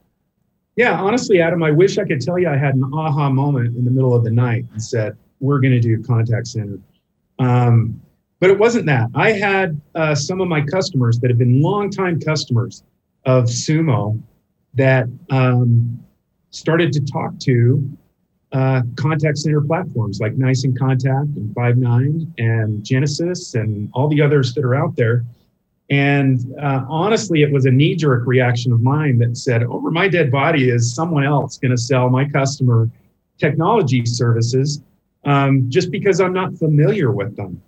Yeah, 0.75 1.01
honestly, 1.01 1.41
Adam, 1.41 1.63
I 1.63 1.71
wish 1.71 1.97
I 1.97 2.05
could 2.05 2.21
tell 2.21 2.37
you 2.37 2.47
I 2.47 2.55
had 2.55 2.75
an 2.75 2.83
aha 2.93 3.29
moment 3.31 3.75
in 3.75 3.83
the 3.83 3.89
middle 3.89 4.13
of 4.13 4.23
the 4.23 4.29
night 4.29 4.65
and 4.71 4.81
said, 4.81 5.17
we're 5.39 5.59
going 5.59 5.73
to 5.73 5.79
do 5.79 6.03
contact 6.03 6.47
center. 6.47 6.77
Um, 7.39 7.99
but 8.39 8.51
it 8.51 8.59
wasn't 8.59 8.85
that. 8.85 9.07
I 9.15 9.31
had 9.31 9.81
uh, 9.95 10.13
some 10.13 10.39
of 10.39 10.47
my 10.47 10.61
customers 10.61 11.19
that 11.19 11.31
have 11.31 11.39
been 11.39 11.63
longtime 11.63 12.19
customers 12.19 12.83
of 13.25 13.45
Sumo 13.45 14.21
that 14.75 15.07
um, 15.31 15.99
started 16.51 16.93
to 16.93 17.01
talk 17.01 17.39
to 17.39 17.89
uh, 18.51 18.81
contact 18.95 19.37
center 19.37 19.61
platforms 19.61 20.19
like 20.19 20.33
Nice 20.35 20.65
inContact 20.65 21.35
and 21.35 21.53
Five9 21.55 22.33
and 22.39 22.83
Genesys 22.83 23.59
and 23.59 23.89
all 23.93 24.07
the 24.07 24.21
others 24.21 24.53
that 24.55 24.65
are 24.65 24.75
out 24.75 24.95
there. 24.95 25.23
And 25.89 26.39
uh, 26.61 26.85
honestly, 26.87 27.41
it 27.41 27.51
was 27.51 27.65
a 27.65 27.71
knee 27.71 27.95
jerk 27.95 28.27
reaction 28.27 28.71
of 28.71 28.81
mine 28.81 29.17
that 29.19 29.37
said, 29.37 29.63
over 29.63 29.89
my 29.89 30.07
dead 30.07 30.31
body 30.31 30.69
is 30.69 30.93
someone 30.93 31.23
else 31.23 31.57
going 31.57 31.71
to 31.71 31.77
sell 31.77 32.09
my 32.09 32.29
customer 32.29 32.89
technology 33.39 34.05
services 34.05 34.81
um, 35.25 35.65
just 35.69 35.89
because 35.91 36.19
I'm 36.19 36.33
not 36.33 36.53
familiar 36.55 37.11
with 37.11 37.35
them. 37.35 37.61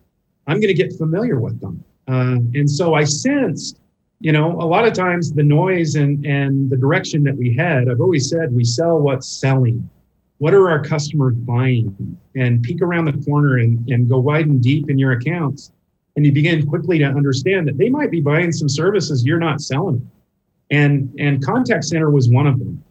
I'm 0.48 0.58
going 0.58 0.76
to 0.76 0.84
get 0.84 0.94
familiar 0.94 1.40
with 1.40 1.60
them. 1.62 1.84
Uh, 2.08 2.38
and 2.54 2.70
so 2.70 2.94
I 2.94 3.04
sensed, 3.04 3.80
you 4.20 4.32
know, 4.32 4.52
a 4.52 4.66
lot 4.66 4.86
of 4.86 4.94
times 4.94 5.32
the 5.32 5.44
noise 5.44 5.96
and, 5.96 6.26
and 6.26 6.70
the 6.70 6.78
direction 6.78 7.24
that 7.24 7.36
we 7.36 7.56
head, 7.56 7.90
I've 7.90 8.02
always 8.02 8.30
said 8.30 8.54
we 8.54 8.64
sell 8.64 9.00
what's 9.00 9.28
selling. 9.28 9.90
What 10.42 10.56
are 10.56 10.72
our 10.72 10.84
customers 10.84 11.36
buying? 11.36 12.18
And 12.34 12.64
peek 12.64 12.82
around 12.82 13.06
the 13.06 13.24
corner 13.24 13.60
and, 13.60 13.88
and 13.92 14.10
go 14.10 14.18
wide 14.18 14.48
and 14.48 14.60
deep 14.60 14.90
in 14.90 14.98
your 14.98 15.12
accounts. 15.12 15.72
And 16.16 16.26
you 16.26 16.32
begin 16.32 16.66
quickly 16.66 16.98
to 16.98 17.06
understand 17.06 17.68
that 17.68 17.78
they 17.78 17.90
might 17.90 18.10
be 18.10 18.22
buying 18.22 18.52
some 18.52 18.68
services 18.68 19.24
you're 19.24 19.38
not 19.38 19.62
selling. 19.62 20.10
And, 20.72 21.14
and 21.20 21.46
contact 21.46 21.84
center 21.84 22.10
was 22.10 22.28
one 22.28 22.48
of 22.48 22.58
them. 22.58 22.84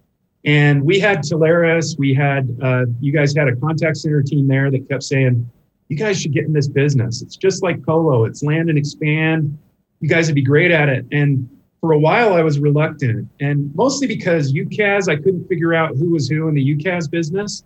And 0.44 0.84
we 0.84 1.00
had 1.00 1.24
Telarus, 1.24 1.98
we 1.98 2.14
had, 2.14 2.56
uh, 2.62 2.84
you 3.00 3.12
guys 3.12 3.34
had 3.34 3.48
a 3.48 3.56
contact 3.56 3.96
center 3.96 4.22
team 4.22 4.46
there 4.46 4.70
that 4.70 4.88
kept 4.88 5.02
saying, 5.02 5.50
you 5.88 5.96
guys 5.96 6.20
should 6.20 6.32
get 6.32 6.44
in 6.44 6.52
this 6.52 6.68
business. 6.68 7.20
It's 7.20 7.36
just 7.36 7.64
like 7.64 7.84
Colo, 7.84 8.26
it's 8.26 8.44
land 8.44 8.68
and 8.68 8.78
expand. 8.78 9.58
You 9.98 10.08
guys 10.08 10.28
would 10.28 10.36
be 10.36 10.42
great 10.42 10.70
at 10.70 10.88
it. 10.88 11.04
And 11.10 11.50
for 11.80 11.92
a 11.92 11.98
while, 11.98 12.34
I 12.34 12.42
was 12.42 12.58
reluctant, 12.58 13.28
and 13.40 13.74
mostly 13.74 14.06
because 14.06 14.52
UCaaS, 14.52 15.08
I 15.08 15.16
couldn't 15.16 15.48
figure 15.48 15.74
out 15.74 15.96
who 15.96 16.10
was 16.10 16.28
who 16.28 16.48
in 16.48 16.54
the 16.54 16.76
UCaaS 16.76 17.10
business. 17.10 17.64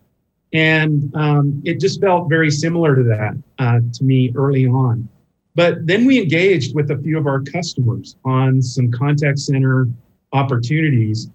And 0.52 1.12
um, 1.16 1.60
it 1.64 1.80
just 1.80 2.00
felt 2.00 2.28
very 2.28 2.50
similar 2.50 2.94
to 2.94 3.02
that 3.02 3.36
uh, 3.58 3.80
to 3.92 4.04
me 4.04 4.32
early 4.36 4.66
on. 4.68 5.08
But 5.56 5.84
then 5.86 6.04
we 6.04 6.20
engaged 6.20 6.76
with 6.76 6.92
a 6.92 6.98
few 6.98 7.18
of 7.18 7.26
our 7.26 7.40
customers 7.42 8.16
on 8.24 8.62
some 8.62 8.92
contact 8.92 9.40
center 9.40 9.88
opportunities 10.32 11.28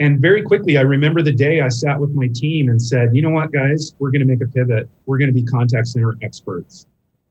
and 0.00 0.20
very 0.20 0.42
quickly, 0.42 0.78
I 0.78 0.82
remember 0.82 1.22
the 1.22 1.32
day 1.32 1.60
I 1.60 1.68
sat 1.68 1.98
with 1.98 2.14
my 2.14 2.28
team 2.28 2.68
and 2.68 2.80
said, 2.80 3.14
you 3.14 3.22
know 3.22 3.30
what, 3.30 3.52
guys, 3.52 3.94
we're 3.98 4.12
going 4.12 4.20
to 4.20 4.26
make 4.26 4.40
a 4.40 4.46
pivot. 4.46 4.88
We're 5.06 5.18
going 5.18 5.28
to 5.28 5.34
be 5.34 5.42
contact 5.42 5.88
center 5.88 6.16
experts. 6.22 6.86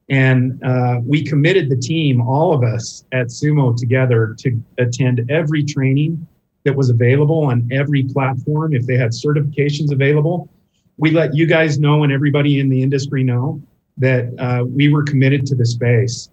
And 0.09 0.63
uh, 0.63 1.01
we 1.03 1.23
committed 1.23 1.69
the 1.69 1.75
team, 1.75 2.21
all 2.21 2.53
of 2.53 2.63
us 2.63 3.03
at 3.11 3.27
Sumo 3.27 3.75
together, 3.75 4.35
to 4.39 4.63
attend 4.77 5.29
every 5.29 5.63
training 5.63 6.25
that 6.63 6.75
was 6.75 6.89
available 6.89 7.45
on 7.45 7.67
every 7.71 8.03
platform. 8.03 8.73
If 8.73 8.85
they 8.85 8.97
had 8.97 9.11
certifications 9.11 9.91
available, 9.91 10.49
we 10.97 11.11
let 11.11 11.35
you 11.35 11.45
guys 11.45 11.77
know 11.77 12.03
and 12.03 12.11
everybody 12.11 12.59
in 12.59 12.69
the 12.69 12.81
industry 12.81 13.23
know 13.23 13.61
that 13.97 14.33
uh, 14.39 14.63
we 14.65 14.89
were 14.89 15.03
committed 15.03 15.45
to 15.47 15.55
the 15.55 15.65
space. 15.65 16.29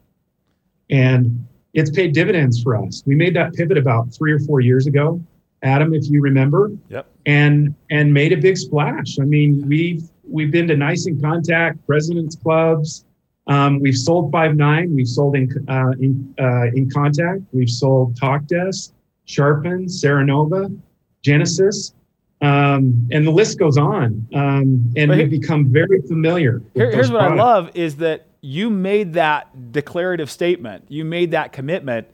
And 0.90 1.46
it's 1.72 1.90
paid 1.90 2.14
dividends 2.14 2.62
for 2.62 2.76
us. 2.76 3.02
We 3.06 3.14
made 3.14 3.34
that 3.34 3.54
pivot 3.54 3.76
about 3.76 4.14
three 4.14 4.32
or 4.32 4.38
four 4.38 4.60
years 4.60 4.86
ago, 4.86 5.20
Adam, 5.62 5.94
if 5.94 6.08
you 6.08 6.20
remember. 6.20 6.70
Yep. 6.88 7.06
And 7.26 7.74
and 7.90 8.12
made 8.12 8.32
a 8.32 8.36
big 8.36 8.56
splash. 8.56 9.18
I 9.18 9.24
mean, 9.24 9.66
we've 9.66 10.04
we've 10.28 10.50
been 10.52 10.68
to 10.68 10.76
Nice 10.76 11.06
inContact, 11.08 11.78
President's 11.86 12.36
Clubs. 12.36 13.04
Um, 13.46 13.80
we've 13.80 13.96
sold 13.96 14.32
Five9. 14.32 14.94
We've 14.94 15.08
sold 15.08 15.36
in 15.36 15.50
uh, 15.68 15.90
in 16.00 16.34
uh, 16.38 16.72
inContact. 16.74 17.44
We've 17.52 17.68
sold 17.68 18.18
Talkdesk, 18.18 18.92
Sharpen, 19.26 19.86
Serenova, 19.86 20.76
Genesys. 21.22 21.92
Um, 22.40 23.08
and 23.10 23.26
the 23.26 23.30
list 23.30 23.58
goes 23.58 23.78
on. 23.78 24.26
Um, 24.34 24.92
and 24.96 25.10
we've 25.10 25.30
become 25.30 25.72
very 25.72 26.02
familiar. 26.02 26.62
Here, 26.74 26.90
here's 26.90 27.10
what 27.10 27.20
products. 27.20 27.40
I 27.40 27.42
love 27.42 27.70
is 27.74 27.96
that 27.96 28.26
you 28.42 28.68
made 28.68 29.14
that 29.14 29.72
declarative 29.72 30.30
statement, 30.30 30.84
you 30.88 31.04
made 31.04 31.30
that 31.30 31.52
commitment, 31.52 32.06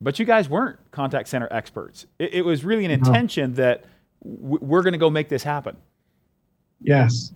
but 0.00 0.18
you 0.20 0.24
guys 0.24 0.48
weren't 0.48 0.78
contact 0.92 1.28
center 1.28 1.48
experts. 1.50 2.06
It, 2.20 2.34
it 2.34 2.42
was 2.44 2.64
really 2.64 2.84
an 2.84 2.92
intention 2.92 3.54
that 3.54 3.84
w- 4.22 4.58
we're 4.60 4.82
going 4.82 4.92
to 4.92 4.98
go 4.98 5.10
make 5.10 5.28
this 5.28 5.42
happen. 5.42 5.76
Yes. 6.80 7.32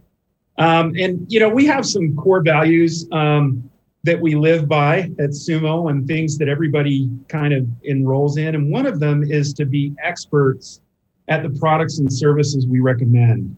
Um, 0.59 0.93
and, 0.99 1.25
you 1.33 1.39
know, 1.39 1.49
we 1.49 1.67
have 1.67 1.87
some 1.87 2.17
core 2.17 2.43
values 2.43 3.07
um, 3.13 3.71
that 4.03 4.21
we 4.21 4.35
live 4.35 4.69
by 4.69 5.11
at 5.19 5.31
Sumo 5.31 5.91
and 5.91 6.07
things 6.07 6.37
that 6.39 6.49
everybody 6.49 7.09
kind 7.29 7.55
of 7.55 7.67
enrolls 7.85 8.37
in. 8.37 8.55
And 8.55 8.71
one 8.71 8.87
of 8.87 9.01
them 9.01 9.23
is 9.23 9.53
to 9.55 9.65
be 9.65 9.95
experts 10.03 10.81
at 11.29 11.43
the 11.43 11.51
products 11.51 11.99
and 11.99 12.13
services 12.13 12.67
we 12.67 12.81
recommend. 12.81 13.57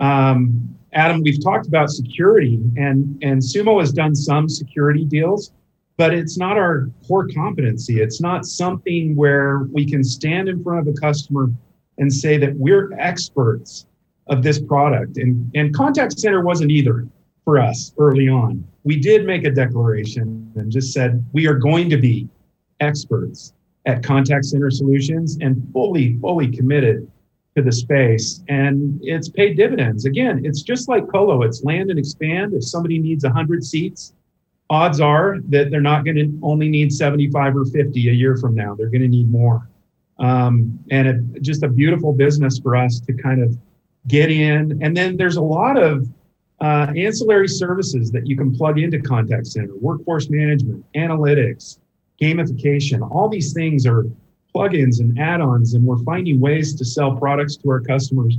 Um, 0.00 0.76
Adam, 0.92 1.22
we've 1.22 1.42
talked 1.42 1.66
about 1.66 1.90
security, 1.90 2.60
and, 2.76 3.18
and 3.22 3.40
Sumo 3.40 3.80
has 3.80 3.92
done 3.92 4.14
some 4.14 4.48
security 4.48 5.04
deals, 5.04 5.52
but 5.96 6.12
it's 6.12 6.36
not 6.36 6.56
our 6.56 6.90
core 7.06 7.28
competency. 7.28 8.00
It's 8.00 8.20
not 8.20 8.44
something 8.44 9.16
where 9.16 9.68
we 9.72 9.88
can 9.88 10.04
stand 10.04 10.48
in 10.48 10.62
front 10.62 10.86
of 10.86 10.94
a 10.94 11.00
customer 11.00 11.50
and 11.98 12.12
say 12.12 12.36
that 12.38 12.54
we're 12.56 12.92
experts 12.98 13.86
of 14.28 14.42
this 14.42 14.60
product. 14.60 15.16
And, 15.18 15.50
and 15.54 15.74
contact 15.74 16.18
center 16.18 16.42
wasn't 16.42 16.70
either 16.70 17.06
for 17.44 17.58
us 17.58 17.92
early 17.98 18.28
on. 18.28 18.66
We 18.84 18.98
did 18.98 19.26
make 19.26 19.44
a 19.44 19.50
declaration 19.50 20.50
and 20.56 20.70
just 20.70 20.92
said 20.92 21.24
we 21.32 21.46
are 21.46 21.54
going 21.54 21.90
to 21.90 21.96
be 21.96 22.28
experts 22.80 23.52
at 23.86 24.02
contact 24.02 24.46
center 24.46 24.70
solutions 24.70 25.38
and 25.40 25.66
fully, 25.72 26.18
fully 26.20 26.50
committed 26.50 27.10
to 27.54 27.62
the 27.62 27.72
space. 27.72 28.42
And 28.48 28.98
it's 29.02 29.28
paid 29.28 29.56
dividends. 29.56 30.06
Again, 30.06 30.40
it's 30.44 30.62
just 30.62 30.88
like 30.88 31.08
Colo, 31.08 31.42
it's 31.42 31.62
land 31.62 31.90
and 31.90 31.98
expand. 31.98 32.54
If 32.54 32.64
somebody 32.64 32.98
needs 32.98 33.24
100 33.24 33.62
seats, 33.62 34.14
odds 34.70 35.00
are 35.00 35.38
that 35.50 35.70
they're 35.70 35.80
not 35.80 36.04
going 36.04 36.16
to 36.16 36.38
only 36.42 36.68
need 36.68 36.92
75 36.92 37.56
or 37.56 37.64
50 37.66 38.08
a 38.08 38.12
year 38.12 38.36
from 38.36 38.54
now. 38.54 38.74
They're 38.74 38.88
going 38.88 39.02
to 39.02 39.08
need 39.08 39.30
more. 39.30 39.68
Um, 40.18 40.78
and 40.90 41.08
it, 41.08 41.42
just 41.42 41.62
a 41.62 41.68
beautiful 41.68 42.12
business 42.12 42.58
for 42.58 42.76
us 42.76 43.00
to 43.00 43.12
kind 43.12 43.42
of 43.42 43.56
get 44.08 44.30
in. 44.30 44.82
And 44.82 44.96
then 44.96 45.16
there's 45.16 45.36
a 45.36 45.42
lot 45.42 45.76
of 45.76 46.08
uh, 46.60 46.92
ancillary 46.96 47.48
services 47.48 48.10
that 48.12 48.26
you 48.26 48.36
can 48.36 48.54
plug 48.54 48.78
into 48.78 49.00
contact 49.00 49.46
center, 49.46 49.74
workforce 49.76 50.30
management, 50.30 50.84
analytics, 50.94 51.78
gamification. 52.20 53.08
All 53.10 53.28
these 53.28 53.52
things 53.52 53.86
are 53.86 54.04
plugins 54.54 55.00
and 55.00 55.18
add-ons, 55.18 55.74
and 55.74 55.84
we're 55.84 56.02
finding 56.04 56.40
ways 56.40 56.74
to 56.76 56.84
sell 56.84 57.16
products 57.16 57.56
to 57.56 57.70
our 57.70 57.80
customers 57.80 58.38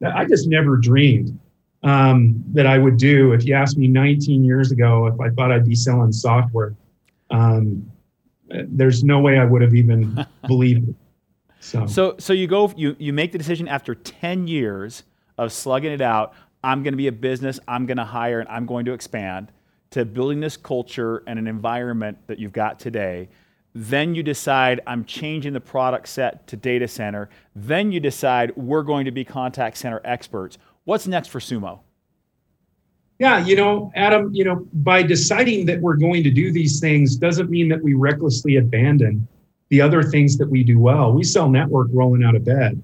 that 0.00 0.14
I 0.16 0.24
just 0.24 0.48
never 0.48 0.76
dreamed 0.76 1.38
um, 1.84 2.42
that 2.52 2.66
I 2.66 2.78
would 2.78 2.96
do. 2.96 3.32
If 3.32 3.46
you 3.46 3.54
asked 3.54 3.78
me 3.78 3.86
19 3.86 4.44
years 4.44 4.72
ago 4.72 5.06
if 5.06 5.20
I 5.20 5.30
thought 5.30 5.52
I'd 5.52 5.66
be 5.66 5.76
selling 5.76 6.12
software, 6.12 6.74
um, 7.30 7.90
there's 8.48 9.04
no 9.04 9.20
way 9.20 9.38
I 9.38 9.44
would 9.44 9.62
have 9.62 9.74
even 9.74 10.26
believed 10.46 10.88
it. 10.88 10.94
So. 11.60 11.86
so, 11.86 12.16
so 12.18 12.32
you 12.32 12.48
go, 12.48 12.72
you 12.76 12.96
you 12.98 13.12
make 13.12 13.30
the 13.30 13.38
decision 13.38 13.68
after 13.68 13.94
10 13.94 14.48
years 14.48 15.04
of 15.38 15.52
slugging 15.52 15.92
it 15.92 16.00
out. 16.00 16.34
I'm 16.64 16.82
going 16.82 16.92
to 16.92 16.98
be 16.98 17.08
a 17.08 17.12
business. 17.12 17.58
I'm 17.66 17.86
going 17.86 17.96
to 17.96 18.04
hire, 18.04 18.40
and 18.40 18.48
I'm 18.48 18.66
going 18.66 18.84
to 18.86 18.92
expand. 18.92 19.52
To 19.90 20.04
building 20.04 20.40
this 20.40 20.56
culture 20.56 21.22
and 21.26 21.38
an 21.38 21.46
environment 21.46 22.18
that 22.26 22.38
you've 22.38 22.52
got 22.52 22.78
today. 22.78 23.28
Then 23.74 24.14
you 24.14 24.22
decide 24.22 24.80
I'm 24.86 25.04
changing 25.04 25.52
the 25.52 25.60
product 25.60 26.08
set 26.08 26.46
to 26.46 26.56
data 26.56 26.88
center. 26.88 27.28
Then 27.54 27.92
you 27.92 28.00
decide 28.00 28.56
we're 28.56 28.82
going 28.82 29.04
to 29.04 29.10
be 29.10 29.24
contact 29.24 29.76
center 29.76 30.00
experts. 30.04 30.58
What's 30.84 31.06
next 31.06 31.28
for 31.28 31.40
Sumo? 31.40 31.80
Yeah, 33.18 33.44
you 33.44 33.54
know, 33.54 33.92
Adam, 33.94 34.34
you 34.34 34.44
know, 34.44 34.66
by 34.72 35.02
deciding 35.02 35.66
that 35.66 35.80
we're 35.80 35.96
going 35.96 36.22
to 36.24 36.30
do 36.30 36.52
these 36.52 36.80
things 36.80 37.16
doesn't 37.16 37.50
mean 37.50 37.68
that 37.68 37.82
we 37.82 37.94
recklessly 37.94 38.56
abandon 38.56 39.28
the 39.68 39.80
other 39.80 40.02
things 40.02 40.36
that 40.38 40.48
we 40.48 40.64
do 40.64 40.78
well. 40.78 41.12
We 41.12 41.22
sell 41.22 41.48
network 41.48 41.88
rolling 41.92 42.24
out 42.24 42.34
of 42.34 42.44
bed. 42.44 42.82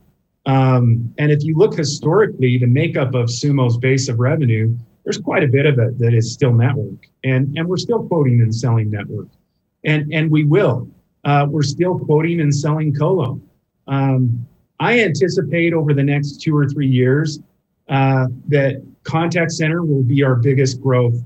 Um, 0.49 1.15
and 1.19 1.31
if 1.31 1.45
you 1.45 1.55
look 1.57 1.77
historically, 1.77 2.57
the 2.57 2.67
makeup 2.67 3.15
of 3.15 3.31
Sumo's 3.31 3.77
base 3.77 4.09
of 4.09 4.19
revenue, 4.19 4.75
there's 5.05 5.19
quite 5.19 5.45
a 5.45 5.47
bit 5.47 5.67
of 5.67 5.79
it 5.79 5.99
that 5.99 6.15
is 6.15 6.33
still 6.33 6.55
network. 6.55 7.07
And, 7.23 7.57
and 7.57 7.69
we're 7.69 7.77
still 7.77 8.09
quoting 8.09 8.41
and 8.41 8.53
selling 8.53 8.91
network. 8.91 9.29
And, 9.85 10.11
and 10.13 10.31
we 10.31 10.45
will. 10.45 10.89
Uh, 11.25 11.47
we're 11.49 11.63
still 11.63 11.99
quoting 11.99 12.41
and 12.41 12.55
selling 12.55 12.95
colo. 12.95 13.41
Um, 13.89 14.47
I 14.81 15.01
anticipate 15.01 15.75
over 15.75 15.93
the 15.93 16.03
next 16.03 16.41
two 16.41 16.57
or 16.57 16.67
three 16.67 16.89
years 16.89 17.41
uh, 17.89 18.29
that 18.49 18.83
contact 19.05 19.53
center 19.53 19.85
will 19.85 20.03
be 20.03 20.23
our 20.23 20.37
biggest 20.37 20.81
growth 20.81 21.23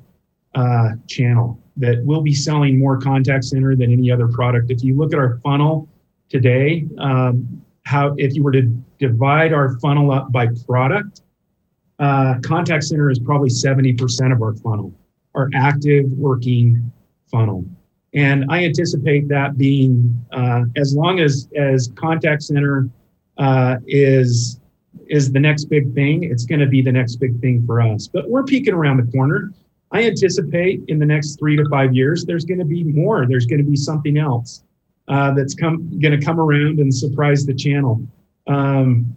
uh, 0.56 0.90
channel 1.06 1.61
that 1.76 2.02
we'll 2.04 2.22
be 2.22 2.35
selling 2.35 2.78
more 2.78 2.98
contact 2.98 3.44
center 3.44 3.76
than 3.76 3.92
any 3.92 4.11
other 4.11 4.26
product. 4.26 4.70
If 4.70 4.82
you 4.82 4.96
look 4.96 5.12
at 5.12 5.18
our 5.18 5.38
funnel 5.44 5.88
today, 6.28 6.87
um, 6.98 7.62
how 7.85 8.14
if 8.16 8.35
you 8.35 8.42
were 8.42 8.52
to 8.52 8.72
divide 9.02 9.52
our 9.52 9.76
funnel 9.80 10.12
up 10.12 10.30
by 10.30 10.46
product, 10.64 11.22
uh, 11.98 12.36
contact 12.42 12.84
center 12.84 13.10
is 13.10 13.18
probably 13.18 13.50
70% 13.50 14.32
of 14.32 14.40
our 14.40 14.54
funnel, 14.54 14.94
our 15.34 15.50
active 15.54 16.06
working 16.12 16.92
funnel. 17.30 17.64
And 18.14 18.44
I 18.48 18.64
anticipate 18.64 19.26
that 19.28 19.58
being 19.58 20.24
uh, 20.30 20.62
as 20.76 20.94
long 20.94 21.18
as 21.18 21.48
as 21.56 21.90
contact 21.96 22.42
center 22.42 22.88
uh, 23.38 23.76
is 23.86 24.60
is 25.08 25.32
the 25.32 25.40
next 25.40 25.64
big 25.64 25.92
thing, 25.94 26.22
it's 26.22 26.44
going 26.44 26.60
to 26.60 26.66
be 26.66 26.82
the 26.82 26.92
next 26.92 27.16
big 27.16 27.40
thing 27.40 27.66
for 27.66 27.80
us. 27.80 28.06
But 28.06 28.28
we're 28.28 28.44
peeking 28.44 28.74
around 28.74 28.98
the 28.98 29.10
corner. 29.10 29.50
I 29.90 30.04
anticipate 30.04 30.82
in 30.88 30.98
the 30.98 31.06
next 31.06 31.38
three 31.38 31.56
to 31.56 31.64
five 31.70 31.94
years, 31.94 32.24
there's 32.24 32.44
going 32.44 32.60
to 32.60 32.64
be 32.64 32.84
more. 32.84 33.26
There's 33.26 33.46
going 33.46 33.64
to 33.64 33.68
be 33.68 33.76
something 33.76 34.16
else 34.16 34.62
uh, 35.08 35.32
that's 35.32 35.54
come 35.54 35.98
going 35.98 36.18
to 36.18 36.24
come 36.24 36.38
around 36.38 36.78
and 36.78 36.94
surprise 36.94 37.44
the 37.46 37.54
channel. 37.54 38.00
Um, 38.46 39.16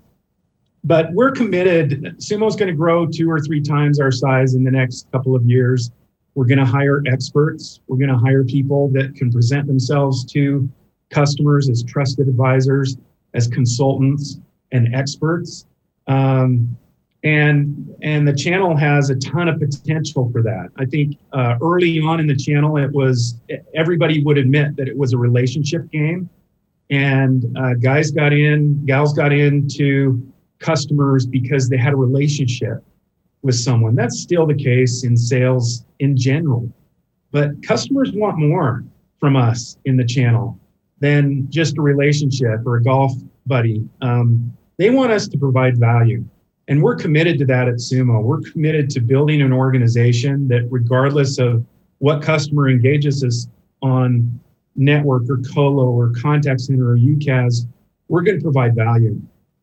but 0.83 1.11
we're 1.13 1.31
committed. 1.31 2.15
Sumo's 2.19 2.55
going 2.55 2.67
to 2.67 2.75
grow 2.75 3.07
two 3.07 3.29
or 3.29 3.39
three 3.39 3.61
times 3.61 3.99
our 3.99 4.11
size 4.11 4.53
in 4.53 4.63
the 4.63 4.71
next 4.71 5.11
couple 5.11 5.35
of 5.35 5.43
years. 5.45 5.91
We're 6.35 6.45
going 6.45 6.59
to 6.59 6.65
hire 6.65 7.01
experts. 7.07 7.79
We're 7.88 7.97
going 7.97 8.11
to 8.11 8.17
hire 8.17 8.43
people 8.43 8.89
that 8.89 9.15
can 9.15 9.31
present 9.31 9.67
themselves 9.67 10.25
to 10.33 10.69
customers 11.09 11.69
as 11.69 11.83
trusted 11.83 12.27
advisors, 12.27 12.97
as 13.33 13.47
consultants 13.47 14.39
and 14.71 14.93
experts. 14.93 15.65
Um, 16.07 16.77
and 17.23 17.95
and 18.03 18.27
the 18.27 18.33
channel 18.33 18.75
has 18.77 19.09
a 19.09 19.15
ton 19.15 19.47
of 19.47 19.59
potential 19.59 20.29
for 20.31 20.43
that. 20.43 20.69
I 20.77 20.85
think 20.85 21.17
uh, 21.33 21.57
early 21.61 21.99
on 21.99 22.19
in 22.19 22.27
the 22.27 22.35
channel, 22.35 22.77
it 22.77 22.91
was 22.91 23.39
everybody 23.73 24.23
would 24.23 24.38
admit 24.38 24.75
that 24.75 24.88
it 24.88 24.95
was 24.95 25.13
a 25.13 25.17
relationship 25.17 25.89
game, 25.89 26.29
and 26.89 27.45
uh, 27.57 27.73
guys 27.75 28.11
got 28.11 28.33
in, 28.33 28.85
gals 28.85 29.13
got 29.13 29.31
into 29.31 30.31
customers 30.59 31.25
because 31.25 31.69
they 31.69 31.77
had 31.77 31.93
a 31.93 31.95
relationship 31.95 32.83
with 33.41 33.55
someone. 33.55 33.95
That's 33.95 34.19
still 34.19 34.45
the 34.45 34.55
case 34.55 35.03
in 35.03 35.17
sales 35.17 35.85
in 35.99 36.17
general, 36.17 36.71
but 37.31 37.61
customers 37.63 38.11
want 38.13 38.37
more 38.37 38.83
from 39.19 39.35
us 39.35 39.77
in 39.85 39.97
the 39.97 40.05
channel 40.05 40.59
than 40.99 41.47
just 41.49 41.77
a 41.77 41.81
relationship 41.81 42.65
or 42.65 42.77
a 42.77 42.83
golf 42.83 43.13
buddy. 43.45 43.87
Um, 44.01 44.55
they 44.77 44.89
want 44.89 45.11
us 45.11 45.27
to 45.27 45.37
provide 45.37 45.77
value 45.77 46.25
and 46.67 46.81
we're 46.81 46.95
committed 46.95 47.37
to 47.39 47.45
that 47.45 47.67
at 47.67 47.75
Sumo. 47.75 48.23
We're 48.23 48.41
committed 48.41 48.89
to 48.91 48.99
building 48.99 49.41
an 49.41 49.53
organization 49.53 50.47
that, 50.47 50.67
regardless 50.71 51.37
of 51.37 51.63
what 51.99 52.21
customer 52.21 52.69
engages 52.69 53.23
us 53.23 53.47
on 53.81 54.39
network 54.75 55.23
or 55.29 55.39
colo 55.53 55.89
or 55.89 56.11
contact 56.11 56.61
center 56.61 56.91
or 56.91 56.97
UCaaS, 56.97 57.67
we're 58.07 58.21
going 58.21 58.38
to 58.38 58.43
provide 58.43 58.75
value. 58.75 59.19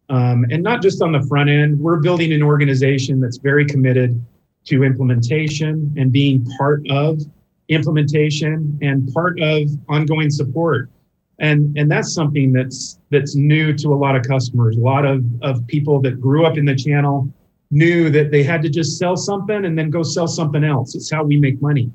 Um, 0.09 0.45
and 0.51 0.63
not 0.63 0.83
just 0.83 1.01
on 1.03 1.13
the 1.13 1.23
front 1.23 1.49
end, 1.49 1.79
we're 1.79 2.01
building 2.01 2.33
an 2.33 2.43
organization 2.43 3.21
that's 3.21 3.39
very 3.39 3.65
committed 3.65 4.23
to 4.65 4.85
implementation 4.85 5.93
and 5.97 6.13
being 6.13 6.45
part 6.59 6.87
of 6.91 7.21
implementation 7.69 8.79
and 8.83 9.13
part 9.13 9.41
of 9.41 9.71
ongoing 9.89 10.31
support. 10.31 10.91
And 11.39 11.77
and 11.79 11.91
that's 11.91 12.13
something 12.13 12.53
that's 12.53 12.99
that's 13.11 13.35
new 13.35 13.73
to 13.75 13.89
a 13.89 13.97
lot 13.97 14.15
of 14.15 14.23
customers. 14.23 14.77
A 14.77 14.81
lot 14.81 15.05
of 15.05 15.25
of 15.41 15.67
people 15.67 16.01
that 16.03 16.21
grew 16.21 16.45
up 16.45 16.59
in 16.59 16.65
the 16.65 16.77
channel 16.77 17.33
knew 17.71 18.11
that 18.11 18.31
they 18.31 18.43
had 18.43 18.63
to 18.63 18.69
just 18.69 18.99
sell 18.99 19.17
something 19.17 19.65
and 19.65 19.77
then 19.79 19.89
go 19.89 20.03
sell 20.03 20.29
something 20.29 20.63
else. 20.63 20.95
It's 20.95 21.11
how 21.11 21.25
we 21.25 21.39
make 21.39 21.61
money. 21.63 21.91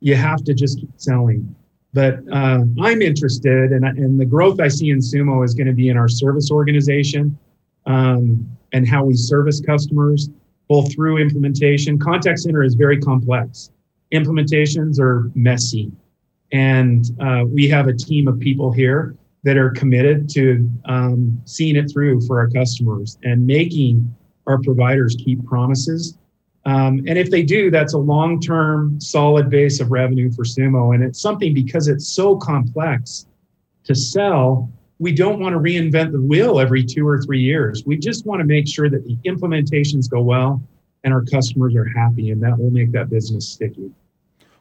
You 0.00 0.16
have 0.16 0.44
to 0.44 0.54
just 0.54 0.80
keep 0.80 0.90
selling 0.96 1.54
But 1.94 2.18
uh, 2.32 2.64
I'm 2.82 3.00
interested, 3.00 3.70
and, 3.70 3.84
and 3.84 4.20
the 4.20 4.24
growth 4.24 4.60
I 4.60 4.66
see 4.66 4.90
in 4.90 4.98
Sumo 4.98 5.44
is 5.44 5.54
going 5.54 5.68
to 5.68 5.72
be 5.72 5.88
in 5.88 5.96
our 5.96 6.08
service 6.08 6.50
organization 6.50 7.38
um, 7.86 8.46
and 8.72 8.86
how 8.86 9.04
we 9.04 9.14
service 9.14 9.60
customers, 9.60 10.28
both 10.68 10.92
through 10.92 11.18
implementation. 11.18 11.96
Contact 11.98 12.40
center 12.40 12.64
is 12.64 12.74
very 12.74 13.00
complex. 13.00 13.70
Implementations 14.12 14.98
are 14.98 15.30
messy, 15.36 15.92
and 16.50 17.12
uh, 17.20 17.44
we 17.46 17.68
have 17.68 17.86
a 17.86 17.94
team 17.94 18.26
of 18.26 18.40
people 18.40 18.72
here 18.72 19.14
that 19.44 19.56
are 19.56 19.70
committed 19.70 20.28
to 20.30 20.68
um, 20.86 21.40
seeing 21.44 21.76
it 21.76 21.88
through 21.92 22.20
for 22.26 22.40
our 22.40 22.50
customers 22.50 23.18
and 23.22 23.46
making 23.46 24.12
our 24.48 24.60
providers 24.62 25.16
keep 25.16 25.44
promises 25.44 26.18
um, 26.66 27.02
and 27.06 27.18
if 27.18 27.30
they 27.30 27.42
do, 27.42 27.70
that's 27.70 27.92
a 27.92 27.98
long 27.98 28.40
term 28.40 28.98
solid 29.00 29.50
base 29.50 29.80
of 29.80 29.90
revenue 29.90 30.30
for 30.30 30.44
Sumo. 30.44 30.94
And 30.94 31.04
it's 31.04 31.20
something 31.20 31.52
because 31.52 31.88
it's 31.88 32.08
so 32.08 32.36
complex 32.36 33.26
to 33.84 33.94
sell, 33.94 34.70
we 34.98 35.12
don't 35.12 35.40
want 35.40 35.52
to 35.52 35.58
reinvent 35.58 36.12
the 36.12 36.20
wheel 36.20 36.58
every 36.58 36.82
two 36.82 37.06
or 37.06 37.20
three 37.20 37.40
years. 37.40 37.84
We 37.84 37.98
just 37.98 38.24
want 38.24 38.40
to 38.40 38.46
make 38.46 38.66
sure 38.66 38.88
that 38.88 39.04
the 39.04 39.16
implementations 39.28 40.08
go 40.08 40.22
well 40.22 40.62
and 41.02 41.12
our 41.12 41.22
customers 41.22 41.74
are 41.76 41.84
happy, 41.84 42.30
and 42.30 42.42
that 42.42 42.58
will 42.58 42.70
make 42.70 42.90
that 42.92 43.10
business 43.10 43.46
sticky. 43.46 43.90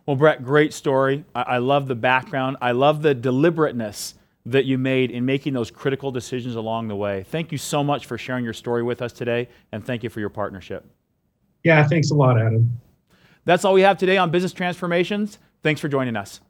Well, 0.05 0.17
Brett, 0.17 0.43
great 0.43 0.73
story. 0.73 1.23
I, 1.33 1.43
I 1.43 1.57
love 1.59 1.87
the 1.87 1.95
background, 1.95 2.57
I 2.61 2.73
love 2.73 3.01
the 3.01 3.15
deliberateness 3.15 4.15
that 4.45 4.65
you 4.65 4.77
made 4.77 5.09
in 5.09 5.25
making 5.25 5.53
those 5.53 5.71
critical 5.71 6.11
decisions 6.11 6.55
along 6.55 6.89
the 6.89 6.97
way. 6.97 7.23
Thank 7.29 7.53
you 7.53 7.57
so 7.57 7.81
much 7.81 8.07
for 8.07 8.17
sharing 8.17 8.43
your 8.43 8.51
story 8.51 8.83
with 8.83 9.01
us 9.01 9.13
today, 9.13 9.47
and 9.71 9.85
thank 9.85 10.03
you 10.03 10.09
for 10.09 10.19
your 10.19 10.27
partnership. 10.27 10.85
Yeah, 11.63 11.87
thanks 11.87 12.11
a 12.11 12.15
lot, 12.15 12.39
Adam. 12.39 12.79
That's 13.45 13.65
all 13.65 13.73
we 13.73 13.81
have 13.81 13.97
today 13.97 14.17
on 14.17 14.31
Business 14.31 14.53
Transformations. 14.53 15.39
Thanks 15.63 15.81
for 15.81 15.87
joining 15.87 16.15
us. 16.15 16.41